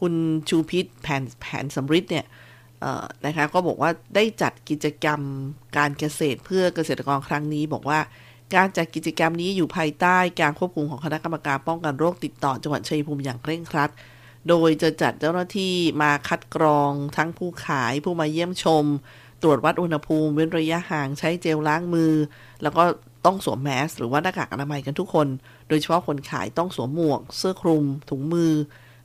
[0.00, 0.14] คุณ
[0.48, 2.26] ชูพิษแผนแผนสำริดเนี่ย
[3.26, 5.20] นะคะก็บอกว่าได้จัดกิจกรรม
[5.76, 8.00] การเกษตรเพื่อเกษตรกรครั้งนี้ บอกว่า
[8.54, 13.90] การจัดกิจกรรมนี้อยู่ภายใต้การควบคุมของคณะกรรมการป้องกันโรคติดต่อจังหวัดชัยภูมิอย่างเคร่งครัด
[14.48, 18.84] โดยจะจัดเจ้าหน้าที่มาคัดกรองทั้งผู้ขายผู้มาเยี่ยมชม
[19.42, 22.12] ตรวจวัดอุณหภูมิ เว้นระยะห่างใช้เจลล้างมือ
[22.62, 22.84] แล้วก็
[23.26, 25.26] ต้องสวมแมสหรือว่าหน้ากากอนามัยกันทุกคน
[25.68, 28.52] โดยเฉพาะคนขายต้องสวมหมวก เสื้อคลุม ถุงมือ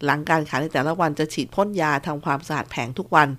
[0.06, 3.30] หลังการขายในแต่ละวันจะฉีดพ่นยาทำความสะอาดแผงทุกวัน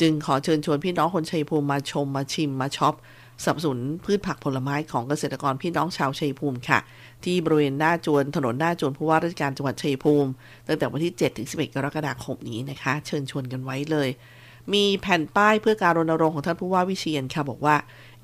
[0.00, 2.94] จึงขอเชิญชวนพี่น้องคนชัยภูมิมาชมมาชิมมาช็อป
[3.44, 6.78] สับสนพืชผักผลไม้ของเกษตรกรพี่น้องชาวชัยภูมิค่ะ
[7.24, 10.30] ที่บริเวณหน้าจวนถนนหน้าจวนผู้ว่าราชการจังหวัดชัยภูมิ
[10.66, 14.08] ตั้งแต่วันที่ 7 ถึง 11 กรกฎาคมนี้นะคะ เชิญชวนกันไว้เลย
[14.74, 17.76] มีแผ่นป้ายเพื่อการรณรงค์ของท่านผู้ว่าวิเชียนค่ะ บอกว่า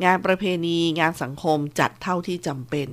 [0.05, 2.89] งานประเพณีงานสังคมจัดเท่าที่จำเป็น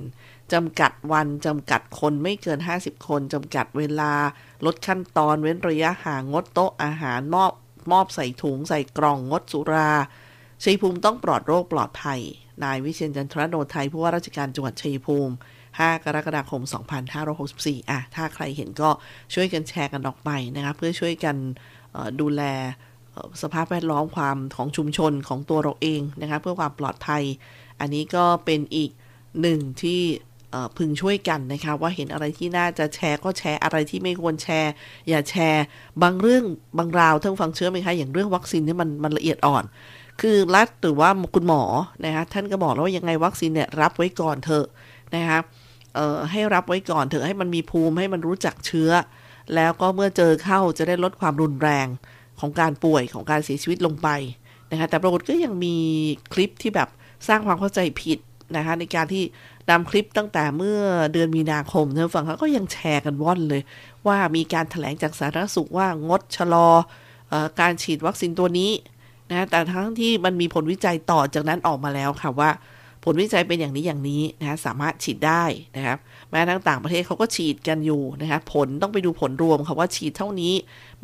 [0.52, 4.12] จำกัดวันจำกัดคนไม่เกิน 50 คนจำกัดเวลา
[4.66, 7.52] ลดขั้นตอนเว้นระยะห่างงดโต๊ะอาหารมอบ
[7.92, 9.90] มอบใส่ถุงใส่กล่องงดสุรา
[10.64, 12.20] ชัยภูมิต้องปลอดโรคปลอดภัย
[12.64, 15.34] นายวิเชียนจันทรโนไทยผู้ว่าราชการจังหวัดชัยภูมิ
[15.68, 16.62] 5 กรกฎาคม
[17.26, 18.90] 2564 อะ ถ้าใครเห็นก็
[19.34, 21.36] ช่วยกันแชร์กันออกไปนะคะเพื่อช่วยกัน
[22.20, 22.42] ดูแล
[23.42, 27.22] สภาพแวดล้อมความของชุมชนของตัวเราเองนะคะเพื่อความปลอดภัย
[27.80, 28.90] อันนี้ก็เป็นอีก
[29.40, 30.00] หนึ่งที่
[30.76, 34.72] พึงช่วยกันนะคะ ว่าเห็นอะไรที่น่าจะแชร์ก็แชร์อะไรที่ไม่ควรแชร์
[35.08, 35.64] อย่าแชร์
[36.02, 36.44] บางเรื่อง
[36.78, 39.64] บางราวท่านฟังเชื่อไหมคะอย่างเรื่องวัคซีนนี่มันมันละเอียดอ่อน
[40.20, 41.62] คือรัฐหรือว่าคุณหมอ
[42.04, 44.66] นะคะท่านก็บอกแล้วว่ายังไงวัคซีนเนี่ยรับไว้ก่อนเถอะ
[45.14, 45.38] นะคะ
[46.32, 48.90] ให้รับไว้ก่อนเถอะให้มันมีภูมิให้มันรู้จักเชื้อ
[49.54, 51.86] แล้วก็เมื่อเจอเข้าจะได้ลดความรุนแรง
[52.40, 54.08] ของการป่วยของการเสียชีวิตลงไป
[54.70, 55.76] นะคะแต่ปรากฏก็ยังมี
[56.32, 56.88] คลิปที่แบบ
[57.28, 58.18] สร้างความเข้าใจผิด
[58.56, 59.24] นะคะในการที่
[59.68, 60.80] นำคลิปตั้งแต่เมื่อ
[61.12, 63.62] เดือนมีนาคมท่านฟังเขาก็ยังแชร์กันว่อนเลย
[64.06, 66.68] ว่ามีการถแถลงจากสาธารณสุขว่างดชะลอ
[67.32, 68.70] ออการฉีดวัคซีนตัวนี้
[69.30, 72.50] นะแต่ทั้งที่มันมีผลวิจัยต่อจากนั้นออกมาแล้วค่ะว่า
[73.04, 75.44] ผลวิจัยเป็นอย่างนี้อย่างนี้นะสามารถฉีดได้
[75.76, 75.98] นะครับ
[76.30, 80.54] แม้ทั้งต่างประเทศเขาก็ฉีดกันอยู่นะคะผลต้องไปดูผลรวมค่ะว่าฉีดเท่านี้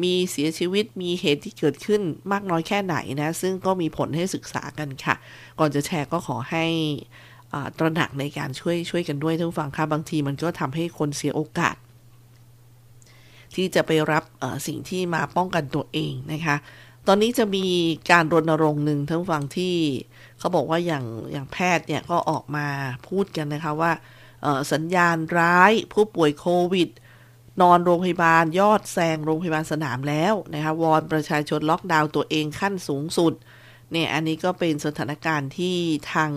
[0.03, 2.01] มีเสียชีวิตมีเหตุที่เกิดขึ้น
[2.33, 5.15] มากน้อยแค่ไหนนะ ซึ่งก็มีผลให้ศึกษากันค่ะ
[5.59, 6.65] ก่อนจะแชร์ก็ขอให้
[7.79, 11.77] ตระหนักในการช่วยช่วยกันด้วยท่านฟังค่ะบางทีมันก็ทำให้คนเสียโอกาส
[13.55, 14.25] ที่จะไปรับ
[14.67, 16.57] สิ่งที่มาป้องกันตัวเองนะคะ
[17.07, 17.67] ตอนนี้จะมี
[18.11, 19.75] การรณรงค์หนึ่งทั้งฝั่งที่
[20.39, 22.67] เขาบอกว่าอย่างอย่างแพทย์เนี่ยก็ออกมา
[23.09, 23.93] พูดกันนะคะว่า
[24.73, 26.89] สัญญาณร้ายผู้ป่วยโควิด
[27.63, 33.33] นอนโรงพยาบาลยอดแซงโรงพยาบาลสนามแล้วนะคะวอนประชาชนล็อกดาวน์ตัวเองขั้นสูงสุด
[33.93, 35.77] เนี่ยอันนี้ก็เป็นสถานการณ์ที่
[36.13, 36.33] ทาง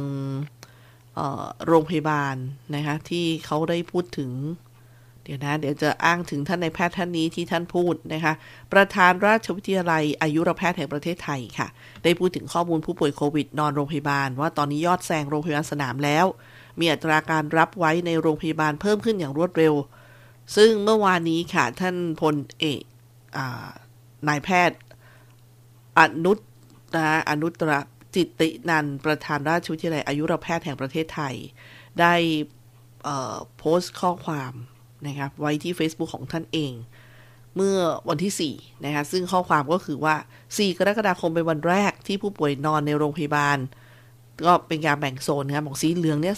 [1.68, 2.36] โรงพยาบาล
[2.76, 4.32] นะคะที่เขาได้พูดถึง
[5.24, 8.34] เดี๋ยวนะ เดี๋ยวจะอ้างถึงท่านในแพทย์ท่านนี้ที่ท่านพูดนะคะ
[8.74, 11.68] ประธานราชวิทยาลัยอายุรแพทย์แห่งประเทศไทยค่ะ
[12.04, 16.26] ได้พูดถึงข้อมูลผู้ป่วยโควิด นอนโรงพยาบาล ว่าตอนนี้ยอดแซงโรงพยาบาลสนามแล้ว
[16.80, 19.74] มีอัตราการรับไว้ในโรงพยาบาลเพิ่มขึ้นอย่างรวดเร็ว
[20.56, 22.82] ซึ่งเมื่อวานนี้ค่ะท่านพลเอก
[24.28, 24.80] นายแพทย์
[26.00, 26.38] อนุต
[26.96, 27.72] นะอนุตร
[28.16, 31.36] จิตตินันประธานราชวิทยาลัยอายุรแพทย์แห่งประเทศไทย
[32.00, 32.14] ได้
[33.58, 34.54] โพสต์ข้อความ
[35.08, 36.74] นะครับไว้ที่ Facebook ของท่านเอง
[37.56, 37.78] เมื่อ
[38.10, 40.16] วันที่ 4 นะคะซึ่งข้อความก็คือว่า
[40.48, 43.58] 4 กรกฎาคมเป็นวันแรกที่ผู้ป่วยนอนในโรงพยาบาล
[44.46, 46.36] ก็เป็นการแบ่งโซนนะครับบอกสีเหลืองเนี่ย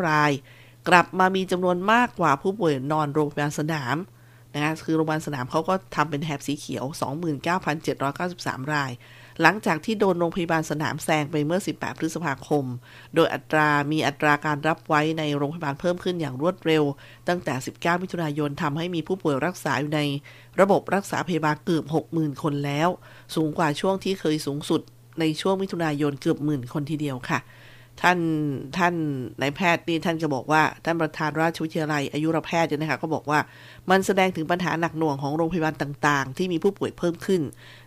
[0.00, 0.32] 31,145ราย
[0.88, 3.96] กลับมามีจำนวนมากกว่าผู้ป่วยนอนโรงพยาบาลสนาม
[4.54, 6.84] นะค,คือโรงพยาบาลสนามเขาก็ทำเป็นแถบสีเขียว
[7.98, 8.90] 29,793 ราย
[9.42, 12.64] หลังจากที่โดนโรงพยาบาลสนามแซงไปเมื่อ 18 พฤษภาคม
[13.14, 16.84] โดยอัตรามีอัตราการรับไว้ในโรงพยาบาลเพิ่มขึ้นอย่างรวดเร็ว
[17.28, 20.00] ตั้งแต่ 19 มิถุนายนทำให้มีผู้ป่วยรักษาอยู่ใน
[20.60, 22.88] ระบบรักษาพยาบาลเกือบ 60,000 คนแล้ว
[23.34, 24.80] สูงกว่าช่วงที่เคยสูงสุด
[25.20, 27.38] ในช่วงมิถุนายนเกือบหมื่นคนทีเดียวค่ะ
[28.02, 28.18] ท่าน
[28.76, 28.94] ท่าน
[29.40, 33.38] นายแพทย์นี่ท่านก็บอกว่า ท่านประธานราชวิทยาลัยอายุรแพทย์เนี่ยนะคะก็บอกว่า
[33.90, 37.42] มันแสดงถึงปัญหาหนักหน่วงของโรงพยาบาลต่าง ๆ ที่มีผู้ป่วยเพิ่มขึ้น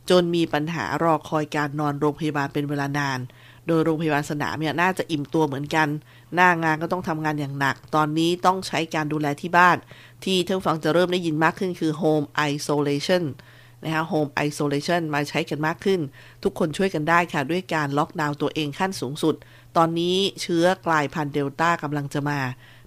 [0.09, 3.19] จนมีปัญหารอคอยการนอนโรงพยาบาลเป็นเวลานาน
[3.67, 5.87] โดยโรงพยาบาลสนามเนี่ยน่าจะอิ่มตัวเหมือนกัน
[6.35, 9.77] หน้างานก็ต้องทำงานอย่างหนัก ตอนนี้ต้องใช้การดูแลที่บ้าน
[10.23, 13.23] ที่ท่านฟังจะเริ่มได้ยินมากขึ้นคือ home isolation
[13.83, 15.99] นะคะ home isolation มาใช้กันมากขึ้น
[16.43, 19.35] ทุกคนช่วยกันได้ค่ะ ด้วยการล็อกดาวน์ตัวเองขั้นสูงสุด
[19.77, 22.39] ตอนนี้เชื้อกลายพันธุ์เดลต้ากำลังจะมา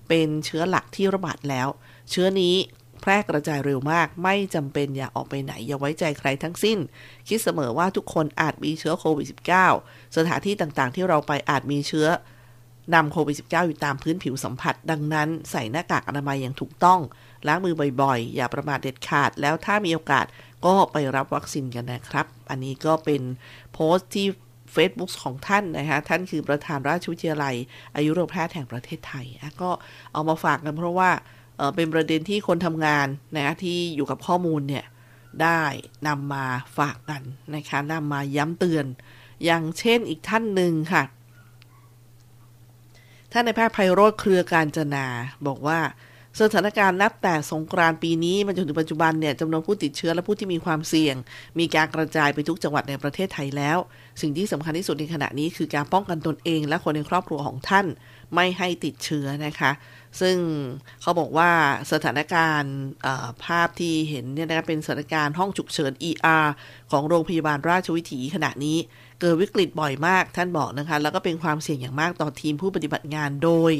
[0.09, 1.69] เป็นเชื้อหลักที่ระบาดแล้ว
[2.11, 2.55] เชื้อนี้
[3.01, 6.79] แพร่กระจายเร็วมาก ไม่จำเป็นอย่าออกไปไหน อย่าไว้ใจใครทั้งสิ้น
[7.29, 9.27] คิดเสมอว่าทุกคนอาจมีเชื้อโควิด
[9.71, 12.07] -19 สถานที่ต่างๆ ที่เราไปอาจมีเชื้อ
[12.95, 17.01] นำโควิด -19 อยู่ตามพื้นผิวสัมผัส ดังนั้นใส่หน้ากากอนามัยอย่างถูกต้อง
[17.47, 20.27] ล้างมือบ่อยๆ อย่าประมาทเด็ดขาด แล้วถ้ามีโอกาส
[20.67, 23.23] ก็ไปรับวัคซีนกันนะครับ อันนี้ก็เป็น
[23.73, 24.27] โพสต์ที่
[24.75, 27.55] Facebook ของท่านนะคะท่านคือประธานราชวิทยาลัย
[27.97, 29.27] อายุรแพทย์แห่งประเทศไทย
[29.63, 29.71] ก็
[30.13, 31.11] เอามาฝากกันเพราะว่า
[31.57, 33.07] เเป็นประเด็นที่คนทำงาน
[33.37, 34.85] นะที่อยู่กับข้อมูลเนี่ย
[35.43, 35.63] ได้
[36.07, 36.47] นำมา
[36.79, 37.23] ฝากกัน
[37.55, 38.87] นะคะนำมาย้ำเตือน
[39.45, 41.03] อย่างเช่นอีกท่านหนึ่งค่ะ
[43.33, 45.07] ท่านในแพทย์ไพโรธเครือการจนา
[45.47, 45.79] บอกว่า
[46.41, 51.17] สถานการณ์นับแต่สงกรานต์ปีนี้มาจนถึงปัจจุบันเนี่ยจำนวนผู้ติดเชื้อและผู้ที่มีความเสี่ยง
[51.59, 53.79] มีการกระจายไปทุกจังหวัดในประเทศไทยแล้ว
[54.21, 57.87] สิ่งที่สำคัญที่สุดในขณะนี้คือการป้องกันตนเองและคนในครอบครัวของท่าน
[58.35, 59.71] ไม่ให้ติดเชื้อนะคะ
[60.21, 60.37] ซึ่ง
[61.03, 61.51] เขาบอกว่า
[61.93, 62.77] สถานการณ์
[63.45, 66.47] ภาพที่เห็นเนี่ยนะเป็นสถานการณ์ห้องฉุกเฉิน ER
[66.91, 68.79] ของโรงพยาบาลราชวิถีขณะนี้
[69.21, 73.73] เกิดวิกฤตบ่อยมากท่านบอกนะคะ แล้วก็เป็นความเสี่ยงอย่างมากต่อทีมผู้ปฏิบัติงานโดย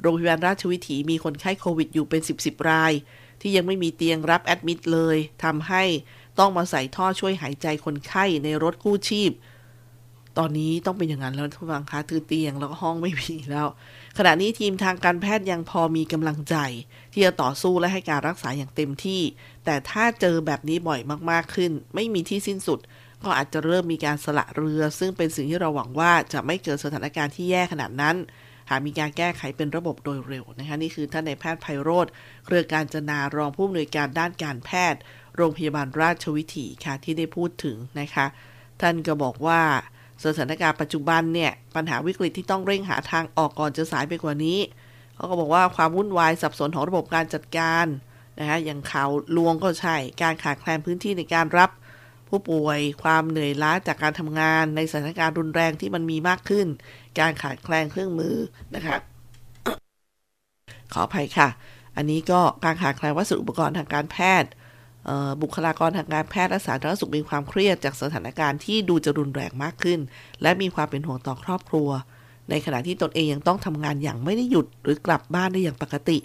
[0.00, 2.92] โรงพยาบาลราชวิถีมีคนไข้โควิดอยู่เป็น 10บสราย
[3.40, 5.84] ที่ยังไม่มีเตียงรับแอดมิดเลยทำให้
[6.38, 9.32] ต้องมาใส่ท่อช่วยหายใจคนไข้ในรถกู้ชีพ
[10.38, 13.66] ตอนนี้ต้องเป็นอย่างนั้นแล้วทุกฟังคะคือเตียงแล้วก็ห้องไม่มีแล้ว
[14.18, 16.56] ขณะนี้ทีมทางการแพทย์ยังพอมีกำลังใจ
[17.12, 19.22] ที่จะต่อสู้และให้การรักษาอย่างเต็มที่
[19.64, 22.78] แต่ถ้าเจอแบบนี้บ่อยมากๆขึ้น ไม่มีที่สิ้นสุด
[23.22, 28.16] ก็อาจจะเริ่มมีการสละเรือ ซึ่งเป็นสิ่งที่เราหวังว่าจะไม่เกิดสถานการณ์ที่แย่ขนาดนั้น
[28.70, 32.06] หากมีการแก้ไขเป็นระบบโดยเร็วนะคะนี่คือท่านในแพทย์ไพโรธ
[32.44, 35.00] เครือการจนารองผู้อำนวยการด้านการแพทย์
[35.36, 38.26] โรงพยาบาลราชวิถีค่ะที่ได้พูดถึงนะคะ
[38.80, 39.60] ท่านก็บอกว่า
[40.24, 44.58] สถานการณ์ปัจจุบันเนี่ยปัญหาวิกฤตที่ต้องเร่งหาทางออกก่อนจะสายไปกว่านี้
[45.14, 47.86] เขาก็บอกว่าความวุ่นวายสับสนของระบบการจัดการ
[48.38, 51.70] นะคะอย่างข่าวลวงก็ใช่ การขาดแคลนพื้นที่ในการรับ
[52.28, 56.66] ผู้ป่วยความเหนื่อยล้าจากการทำงานในสถานการณ์รุนแรงที่มันมีมากขึ้น
[57.18, 58.34] การขาดแคลนเครื่องมือ
[58.74, 58.96] นะคะ
[60.92, 61.48] ขออภัยค่ะ
[61.96, 64.50] อันนี้ก็การขาดแคลนวัสดุอุปกรณ์ทางการแพทย์
[65.42, 70.00] บุคลากรทางการแพทย์และสาธารณสุขมีความเครียดจากสถานการณ์ที่ดูจะรุนแรงมากขึ้น
[70.42, 71.88] และมีความเป็นห่วงต่อครอบครัว
[72.50, 76.18] ในขณะที่ตนเองยังต้องทำงานอย่างไม่ได้หยุดหรือกลับบ้านได้อย่างปกติ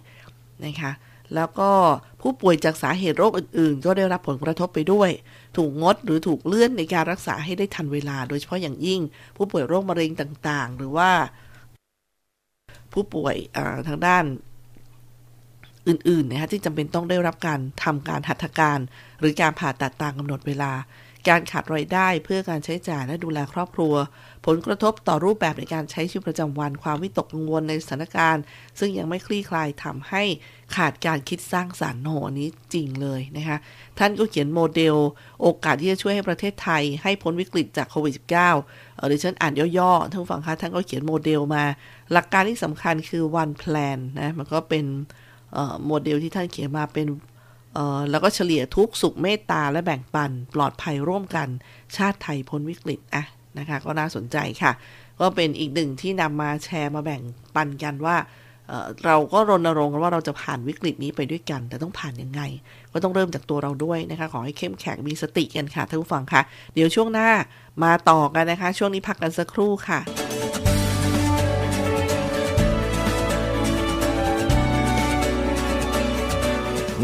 [0.65, 0.91] นะคะ
[1.35, 1.71] แล้วก็
[2.21, 5.09] ผู้ป่วยจากสาเหตุโรคอื่น ๆ ก็ได้รับผลกระทบไปด้วย
[5.57, 9.01] ถูกงดหรือถูกเลื่อนในการรักษาให้ได้ทันเวลา โดยเฉพาะอย่างยิ่ง
[9.37, 11.11] ผู้ป่วยโรคมะเร็งต่างๆ หรือว่า
[12.93, 13.35] ผู้ป่วย
[13.87, 14.25] ทางด้าน
[15.87, 18.79] อื่นๆนะคะที่จำเป็นต้องได้รับการทำการหัตถการ
[19.19, 20.71] หรือการผ่าตัดตามกำหนดเวลา
[21.27, 23.93] การขาดรายได้เพื่อการใช้จ่ายและดูแลครอบครัว
[24.45, 28.43] ผลกระทบต่อรูปแบบในการใช้ชีวิตประจำวัน ความวิตกกังวลในสถานการณ์
[28.79, 30.23] ซึ่งยังไม่คลี่คลายทำให้
[30.75, 33.57] ขาดการคิดสร้างสรรค์โหนนี้จริงเลยนะคะ
[33.99, 34.95] ท่านก็เขียนโมเดล
[35.41, 41.63] โอกาสที่จะช่วยให้ประเทศไทย ให้พ้นวิกฤตจากโควิด -19 เออดิฉันอ่านย่อๆท่านฟังคะท่านก็เขียนโมเดลมา
[42.11, 44.85] หลักการที่สำคัญคือ one plan นะมันก็เป็น
[45.85, 47.07] โมเดลที่ท่านเขียนมาเป็น
[48.11, 51.47] แล้วก็เฉลี่ยทุกสุขเมตตาและแบ่งปัน ปลอดภัยร่วมกัน
[51.95, 53.23] ชาติไทยพ้นวิกฤตอะ
[53.59, 54.71] นะคะ ก็น่าสนใจค่ะ
[55.19, 57.21] ก็เป็นอีกหนึ่งที่นำมาแชร์มาแบ่ง
[57.55, 58.17] ปันกันว่า
[59.05, 62.41] เราก็รณรงค์กันว่าเราจะผ่านวิกฤตนี้ไปด้วยกัน แต่ต้องผ่านยังไง
[62.93, 66.41] ก็ต้องเริ่มจากตัวเราด้วยนะคะ ขอให้เข้มแข็งมีสติกันค่ะท่านผู้ฟังค่ะ
[66.73, 67.29] เดี๋ยวช่วงหน้า
[67.83, 69.99] มาต่อกันนะคะ ช่วงนี้พักกันสักครู่ค่ะ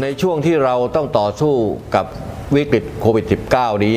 [0.02, 1.54] ในช่วงที่เราต้องต่อสู้
[1.94, 2.06] กับ
[2.54, 3.24] วิกฤตโควิด
[3.54, 3.96] -19 นี้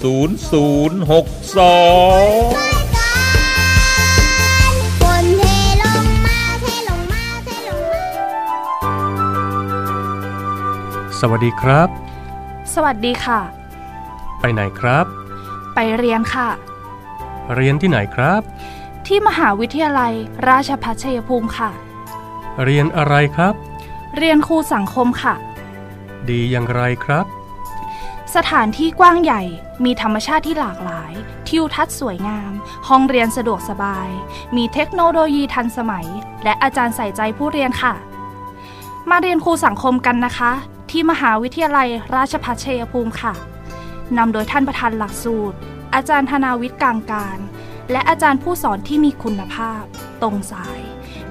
[0.00, 0.04] 0062
[5.00, 5.42] ฝนเท
[5.82, 8.04] ลงมาเทลงมาเทลงมา
[11.20, 11.88] สวัสดีครับ
[12.74, 13.40] สวัสดีค่ะ
[14.40, 15.04] ไปไหนครับ
[15.74, 16.48] ไปเรียนค่ะ
[17.54, 18.40] เรียนที่ไหนครับ
[19.06, 20.12] ที่มหาวิทยาลัย
[20.48, 21.70] ราชภัฏชัยภูมิค่ะ
[22.64, 23.54] เรียนอะไรครับ
[24.16, 25.34] เรียนครูสังคมค่ะ
[26.30, 27.26] ดีอย่างไรครับ
[28.34, 29.42] สถานที่กว้างใหญ่
[29.84, 31.12] มีธรรมชาติที่หลากหลาย
[31.48, 32.52] ทิวทัศน์สวยงาม
[32.88, 34.08] ห้องเรียนสะดวกสบาย
[34.56, 36.06] มีเทคโนโลยีทันสมัย
[36.44, 37.94] และอาจารย์ใส่ใจผู้เรียนค่ะ
[39.10, 40.52] มาเรียนครูสังคมกันนะคะ
[40.90, 43.32] ที่มหาวิทยาลัยราชภัฏชัยภูมิค่ะ
[44.16, 45.56] นำโดยท่านประธานหลักสูตร
[45.94, 47.38] อาจารย์ธนาวิทย์กลางการ
[47.90, 49.82] และอาจารย์ผู้สอนที่มีคุณภาพ
[50.22, 50.80] ตรงสาย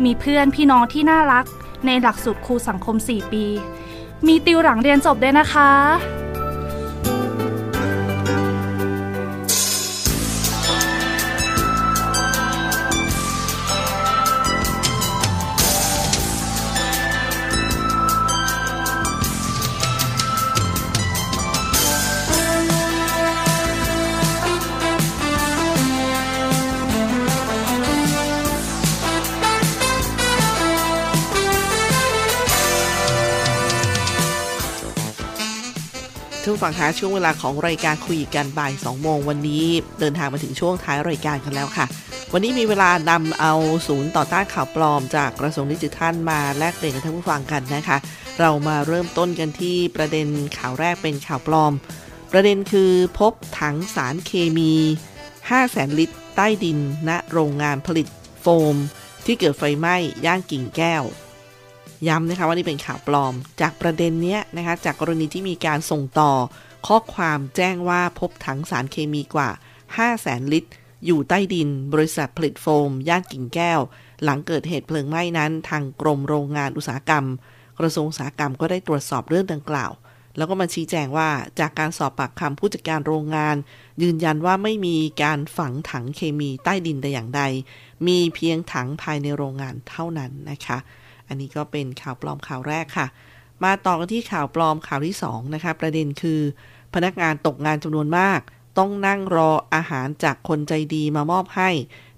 [0.03, 1.45] มีเพื่อนพี่น้องที่น่ารัก
[1.85, 3.45] ในหลักสูตรครูสังคม 4 ปี
[4.27, 5.71] มีติวหลังเรียนจบด้วยนะคะ
[36.59, 39.65] ทุกฝั่งคะช่วงเวลาของรายการคุยกันบ่าย2โมงวันนี้
[39.99, 41.85] เดินทางมาถึงช่วงท้ายรายการกันแล้วค่ะ
[42.33, 43.53] วันนี้มีเวลานำเอา
[43.87, 47.97] ศูนย์ต่อต้านข่าวปลอม จากกระทรวงดิจิทัลมาแลกเปลี่ยนกับท่านผู้ฟังกันนะคะ
[48.39, 51.73] เรามาเริ่มต้นกันที่ประเด็นข่าวแรกเป็นข่าวปลอม
[52.31, 54.73] ประเด็นคือพบถังสารเคมี
[55.27, 56.77] 5แสนลิตร ใต้ดิน
[57.09, 58.07] ณโรงงานผลิต
[58.41, 58.75] โฟม
[59.25, 59.95] ที่เกิดไฟไหม้
[60.25, 61.03] ย่านกิ่งแก้ว
[62.07, 66.31] ย้ำนะคะว่านี่เป็นข่าวปลอม จากประเด็นเนี้ยนะคะจากกรณีที่มีการส่งต่อ
[66.87, 69.49] ข้อความแจ้งว่าพบถังสารเคมีกว่า
[69.85, 70.71] 5แสนลิตร
[71.05, 73.79] อยู่ใต้ดิน บริษัทผลิตโฟม ย่านกิ่งแก้ว
[74.23, 77.25] หลังเกิดเหตุเพลิงไหม้นั้น ทางกรมโรงงานอุตสาหกรรม
[77.79, 79.91] กระทรวงอุตสาหกรรมก็ได้ตรวจสอบเรื่องดังกล่าว
[80.37, 81.29] แล้วก็มาชี้แจงว่า
[81.59, 83.55] จากการสอบปากคำผู้จัดการโรงงาน
[84.01, 87.41] ยืนยันว่าไม่มีการฝังถังเคมีใต้ดินแต่อย่างใด
[88.07, 90.77] มีเพียงถังภายในโรงงานเท่านั้นนะคะ
[91.29, 93.07] อันนี้ก็เป็นข่าวปลอมข่าวแรกค่ะ
[93.63, 96.41] มาต่อกันที่ข่าวปลอมข่าวที่2นะคะประเด็นคือ
[96.93, 98.39] พนักงานตกงานจำนวนมาก
[98.77, 101.69] ต้องนั่งรออาหารจากคนใจดีมามอบให้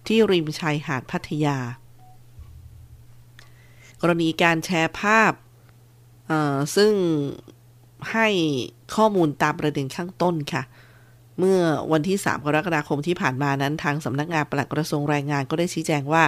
[0.07, 1.57] ที่ริมชายหาดพัทยา
[4.01, 5.34] กรณีการแชร์ภาพ
[6.76, 6.93] ซึ่ง
[8.12, 8.28] ให้
[8.95, 10.64] ข้อมูลตามประเด็นข้างต้นค่ะ
[11.44, 11.62] เมื่อ
[11.92, 16.24] วันที่ 3 กรกฎาคมที่ผ่านมานั้นทางสำนักงานปลัดกระทรวงแรงงานก็ได้ชี้แจงว่า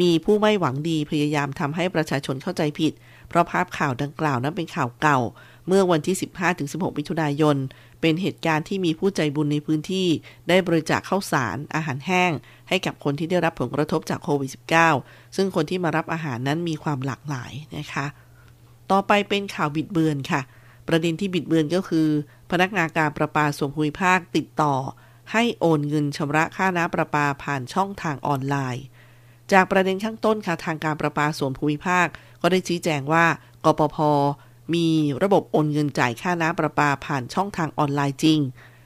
[0.00, 2.92] มีผู้ไม่หวังดีพยายามทำให้ประชาชนเข้าใจผิด
[3.28, 5.18] เพราะภาพข่าวดังกล่าวนั้นเป็นข่าวเก่า
[5.66, 6.16] เมื่อวันที่
[6.56, 7.56] 15-16 มิถุนายน
[8.00, 10.08] เป็นเหตุการณ์ที่มีผู้ใจบุญในพื้นที่
[10.48, 12.32] ได้บริจาคข้าวสาร อาหารแห้ง
[12.68, 14.50] ให้กับคนที่ได้รับผลกระทบจากโควิด
[14.94, 18.06] -19 ซึ่งคนที่มารับอาหารนั้นมีความหลากหลายนะคะ
[18.90, 20.42] ต่อไปเป็นข่าวบิดเบือนค่ะ
[20.88, 22.08] ประเด็นที่บิดเบือนก็คือ
[22.50, 24.74] พนักงานการประปาส่วนภูมิภาคติดต่อ
[25.32, 28.84] ให้โอนเงินชำระค่าน้ำประปาผ่านช่องทางออนไลน์
[29.52, 32.06] จากประเด็นข้างต้นค่ะทางการประปาส่วนภูมิภาค
[32.42, 33.26] ก็ได้ชี้แจงว่า
[33.64, 33.96] กปพ
[34.74, 34.88] มี
[35.22, 38.40] ระบบโอนเงินจ่ายค่าน้ำประปาผ่านช่องทางออนไลน์จริง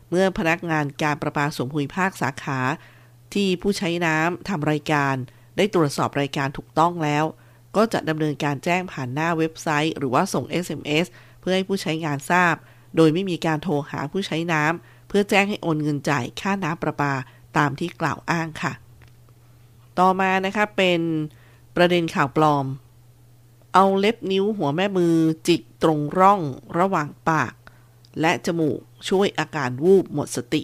[0.09, 2.61] เมื่อพนักงานการประปาส่วนภูมิภาคสาขา
[3.35, 5.15] ที่ผู้ใช้น้ำทำรายการ
[5.57, 7.25] ได้ตรวจสอบรายการถูกต้องแล้ว
[7.77, 11.07] ก็จะดำเนินการแจ้งผ่านหน้าเว็บไซต์ หรือว่าส่ง SMS
[11.41, 12.55] เพื่อให้ผู้ใช้งานทราบ
[12.97, 17.13] โดยไม่มีการโทรหาผู้ใช้น้ำเพื่อแจ้งให้โอนเงินจ่ายค่าน้ำประปา
[17.57, 18.73] ตามที่กล่าวอ้างค่ะ
[19.99, 21.01] ต่อมานะคะเป็น
[21.77, 22.67] ประเด็นข่าวปลอม
[23.75, 25.15] เอาเล็บนิ้วหัวแม่มือ
[25.47, 26.41] จิกตรงร่อง
[26.79, 27.53] ระหว่างปาก
[28.21, 28.79] และจมูก
[29.09, 30.63] ช่วยอาการวูบหมดสติ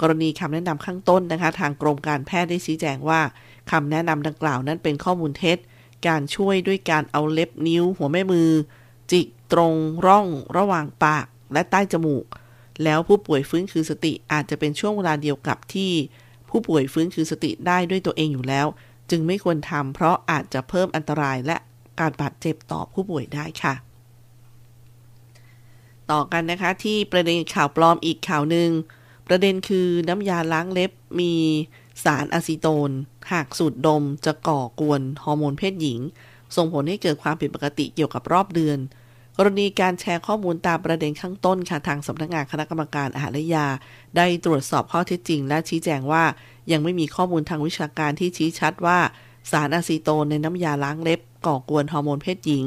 [0.00, 3.20] กรณีคำแนะนำข้างต้นนะคะ ทางกรมการแพทย์ได้ชี้แจงว่า
[3.70, 5.58] คำแนะนำดังกล่าวนั้นเป็นข้อมูลเท็จ
[6.06, 8.50] การช่วยด้วยการเอาเล็บนิ้วหัวแม่มือ
[9.10, 9.74] จิกตรง
[10.06, 10.26] ร่อง
[10.56, 12.24] ระหว่างปาก และใต้จมูก
[12.84, 15.92] แล้วผู้ป่วยฟื้นคืนสติอาจจะเป็นช่วงเวลาเดียวกับที่
[16.48, 18.66] ผู้ป่วยฟื้นคืนสติได้ด้วยตัวเองอยู่แล้ว
[19.10, 21.56] จึงไม่ควรทำเพราะอาจจะเพิ่มอันตรายและ
[22.00, 23.74] การบาดเจ็บต่อผู้ป่วยได้ค่ะ
[26.10, 28.70] ต่อกันนะคะที่ประเด็นข่าวปลอมอีกข่าวหนึ่ง
[29.26, 30.90] ประเด็นคือน้ำยาล้างเล็บ
[31.20, 31.32] มี
[32.04, 32.90] สารอะซิโตน
[33.32, 36.00] หากสูดดมจะก่อกวนฮอร์โมนเพศหญิง
[36.56, 38.78] ส่งผลให้เกิดความผิดปกติเกี่ยวกับรอบเดือน
[39.36, 43.66] กรณีการแชร์ข้อมูลตามประเด็นข้างต้นค่ะทางสำนักงานคณะกรรมการอาหารและยา
[44.16, 46.24] ได้ตรวจสอบข้อเท็จจริง และชี้แจงว่า
[46.72, 48.98] ยังไม่มีข้อมูลทางวิชาการที่ชี้ชัดว่า
[49.50, 52.64] สารอะซิโตนในน้ำยาล้างเล็บ ก่อกวนฮอร์โมนเพศหญิง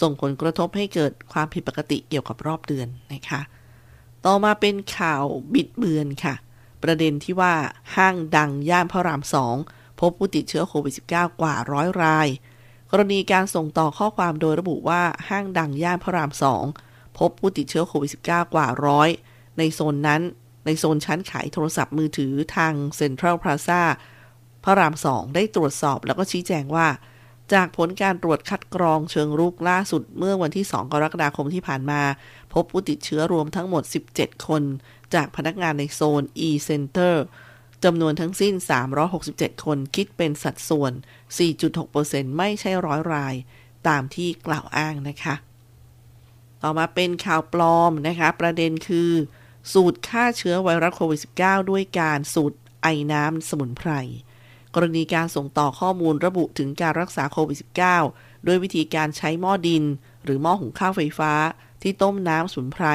[0.00, 3.40] ส่งผลกระทบให้เกิดความผิดปกติเกี่ยวกับรอบเดือนนะคะ
[4.24, 6.34] ต่อมาเป็นข่าวบิดเบือนค่ะ
[6.82, 7.54] ประเด็นที่ว่า
[7.96, 9.56] ห้างดังย่านพระรามสอง
[10.00, 12.28] พบผู้ติดเชื้อโควิด -19 กว่าร้อยราย
[12.90, 16.64] กรณีการส่งต่อข้อความโดยระบุว่าห้างดังย่านพระรามสอง
[17.18, 19.08] พบผู้ติดเชื้อโควิด -19 กว่าร้อย
[19.58, 20.22] ในโซนนั้น
[20.66, 23.82] ในโซนชั้นขายโทรศัพท์มือถือทางเซ็นทรัลพลาซา
[24.64, 26.88] พระรามสองได้ตรวจสอบแล้วก็ชี้แจงว่า
[27.52, 32.02] จากผลการตรวจคัดกรองเชิงรุกล่าสุดเมื่อวันที่ 2 กรกฎาคมที่ผ่านมา
[32.52, 33.82] พบผู้ติดเชื้อรวมทั้งหมด
[34.14, 34.62] 17 คน
[35.14, 37.14] จากพนักงานในโซน e-center
[37.84, 38.54] จำนวนทั้งสิ้น
[39.10, 40.92] 367 คนคิดเป็นสัดส่วน
[41.64, 43.34] 4.6%ไม่ใช่ร้อยราย
[43.88, 45.34] ตามที่กล่าวอ้างนะคะ
[46.62, 49.10] ต่อมาเป็นข่าวปลอมนะคะ ประเด็นคือ
[49.72, 53.90] สูตรฆ่าเชื้อไวรัสโควิด -19 ด้วยการสูตรไอน้ำสมุนไพร
[54.74, 57.58] กรณีการส่งต่อข้อมูลระบุถึงการรักษาโควิด
[58.02, 59.84] -19 โดยวิธีการใช้หม้อดิน
[60.24, 61.32] หรือหม้อหุงข้าวไฟฟ้า
[61.82, 62.86] ที่ต้มน้ำสมุนไพร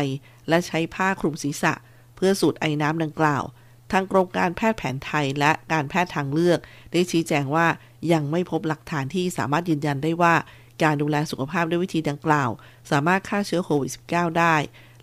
[0.49, 1.73] และใช้ผ้าคลุมศีรษะ
[2.15, 3.43] เพื่อสูตรไอน้ำดังกล่าว
[3.91, 6.59] ทางกรมการแพทย์แผนไทยและการแพทย์ทางเลือก
[6.91, 7.67] ได้ชี้แจงว่า
[8.13, 10.35] ยังไม่พบหลักฐานที่สามารถยืนยันได้ว่า
[10.83, 12.49] การดูแลสุขภาพด้วยวิธีดังกล่าว
[12.91, 14.55] สามารถฆ่าเชื้อโควิด -19 ได้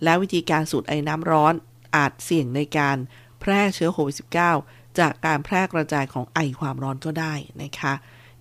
[0.03, 1.55] และวิธีการสูตรไอน้ำร้อน
[1.97, 2.97] อาจเสี่ยงในการ
[3.41, 4.17] แพร่เชื้อโควิด
[4.57, 7.95] -19 จากการแพร่กระจายของไอความร้อนก็ได้นะคะ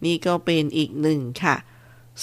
[0.05, 1.55] นี่ก็เป็นอีกหนึ่งค่ะ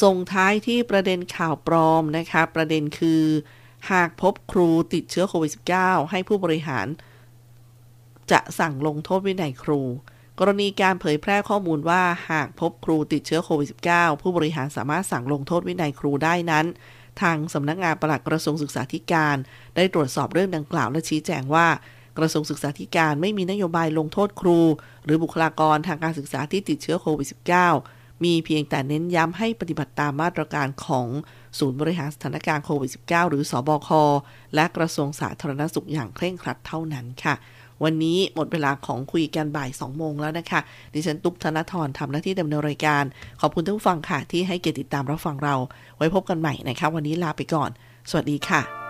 [0.02, 3.22] ส่งท้ายที่ประเด็นข่าวปลอมนะคะ ประเด็นคือ
[3.90, 6.86] หากพบครูติดเชื้อโควิด -19 ให้ผู้บริหาร
[8.32, 9.80] จะสั่งลงโทษวินัยครู
[10.38, 16.66] กรณีการเผยแพร่ข้อมูลว่าหากพบครูติดเชื้อโควิด -19 ผู้บริหารสามารถสั่งลงโทษวินัยครูได้นั้น
[17.22, 19.36] ทางสำนักงานปลัดกระทรวงศึกษาธิการ
[19.76, 21.66] ได้ตรวจสอบเรื่องดังกล่าวและชี้แจงว่า
[22.18, 24.60] กระทรวงศึกษาธิการไม่มีนโยบายลงโทษครู
[25.04, 27.28] หรือบุคลากรทางการศึกษาที่ติดเชื้อโควิด
[27.72, 31.06] -19 มีเพียงแต่เน้นย้ำให้ปฏิบัติตามมาตรการของ
[31.58, 33.88] ศูนย์บริหารสถานการณ์โควิด -19 หรือสอบค
[34.54, 37.34] และกระทรวงสาธารณสุขอย่างเคร่งครัดเท่านั้นค่ะ
[37.84, 40.60] วันนี้หมดเวลาของคุยกันบ่าย 2 โมงแล้วนะคะ
[40.94, 43.04] ดิฉันตุ๊กธนทรทำหน้าที่ดำเนินรายการ
[43.40, 45.54] ขอบคุณท่านผู้ฟังค่ะที่ให้เกียรติติดตามรับฟังเรา
[45.96, 47.70] ไว้พบกันใหม่นะคะ วันนี้ลาไปก่อน
[48.10, 48.83] สวัสดีค่ะ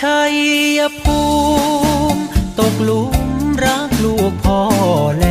[0.00, 1.20] ชัยภู
[2.14, 2.22] มิ
[2.58, 3.16] ตกหลุม
[3.64, 4.60] รักลูกพ่อ
[5.16, 5.26] แล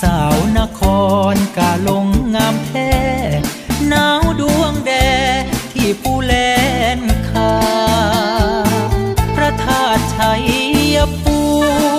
[0.00, 0.80] สาวนค
[1.34, 2.92] รกาลงงามแท้
[3.88, 4.92] หนาวดวงแด
[5.72, 6.34] ที่ปูแล
[6.98, 7.54] นคา
[9.36, 10.32] พระธาตุชั
[10.96, 11.38] ยภู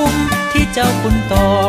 [0.09, 0.19] มิ
[0.51, 1.60] ที่เจ้าคุณต่อ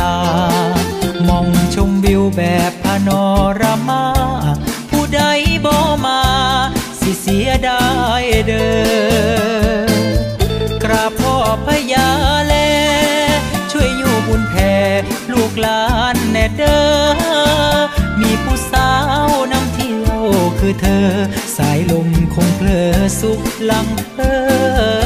[0.00, 0.16] ตา
[1.28, 3.24] มองชมวิวแบบพานอ
[3.60, 4.04] รามา
[4.90, 5.22] ผู้ใด
[5.64, 6.20] บ่มา
[7.00, 7.84] สิเสียดา
[8.20, 8.68] ยเด้
[9.64, 10.04] อ
[10.82, 11.34] กราบพ่อ
[11.66, 12.08] พญา
[12.46, 12.54] แล
[13.70, 14.74] ช่วยอยู่บุญแผ่
[15.32, 16.84] ลูกหลานแน่เด้อ
[18.20, 18.90] มีผู้สา
[19.26, 20.24] วนำเที่ยว
[20.58, 21.08] คือเธอ
[21.56, 24.20] สายลมคงเพลอสุขลังเอ
[25.02, 25.03] อ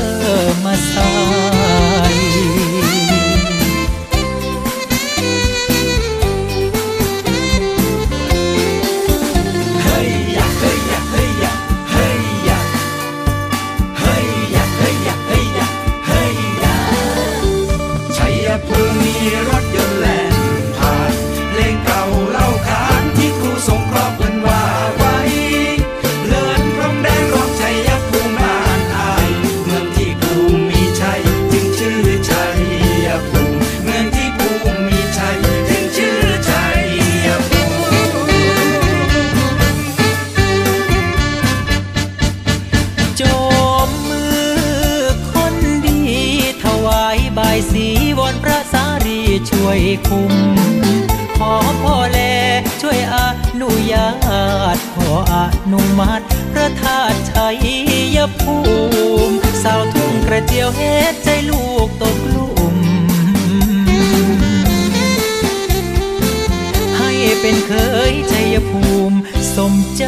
[69.58, 70.04] สมใจ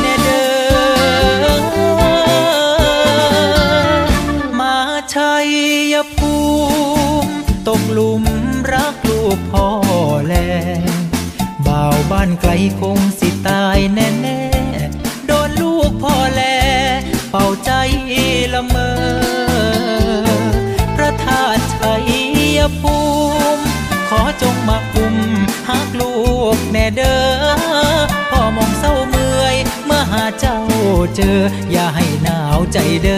[0.00, 1.58] แน่เด้อ
[4.58, 4.76] มา
[5.14, 5.34] ชั
[5.92, 6.34] ยภู
[7.24, 7.32] มิ
[7.68, 8.24] ตกหลุม
[8.72, 9.68] รักลูกพ่อ
[10.26, 10.34] แล
[11.66, 12.50] บ่าวบ้านไกล
[12.80, 16.42] คงสิตายแน่แน่ๆโดนลูกพ่อแล
[17.30, 17.70] เป่าใจ
[18.52, 18.90] ละเมอ
[20.96, 21.94] พระธาตุชั
[22.58, 22.96] ยภู
[23.56, 23.62] มิ
[24.08, 25.14] ขอจงมาคุม
[25.68, 26.14] หักลู
[26.56, 27.16] กแน่เด้
[27.64, 27.67] อ
[31.16, 31.38] เจอ
[31.72, 33.17] อย่าให้หนาวใจเด้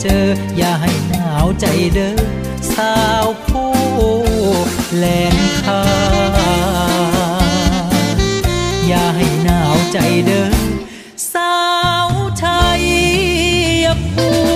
[0.00, 0.24] เจอ
[0.58, 2.14] อย่าให้หนาวใจเด้อ
[2.72, 3.72] สาวผู้
[4.96, 5.82] แลนคา
[8.88, 10.46] อย่าให้หนาวใจเด้อ
[11.32, 11.56] สา
[12.06, 12.08] ว
[12.42, 12.84] ชัย
[14.12, 14.55] ภู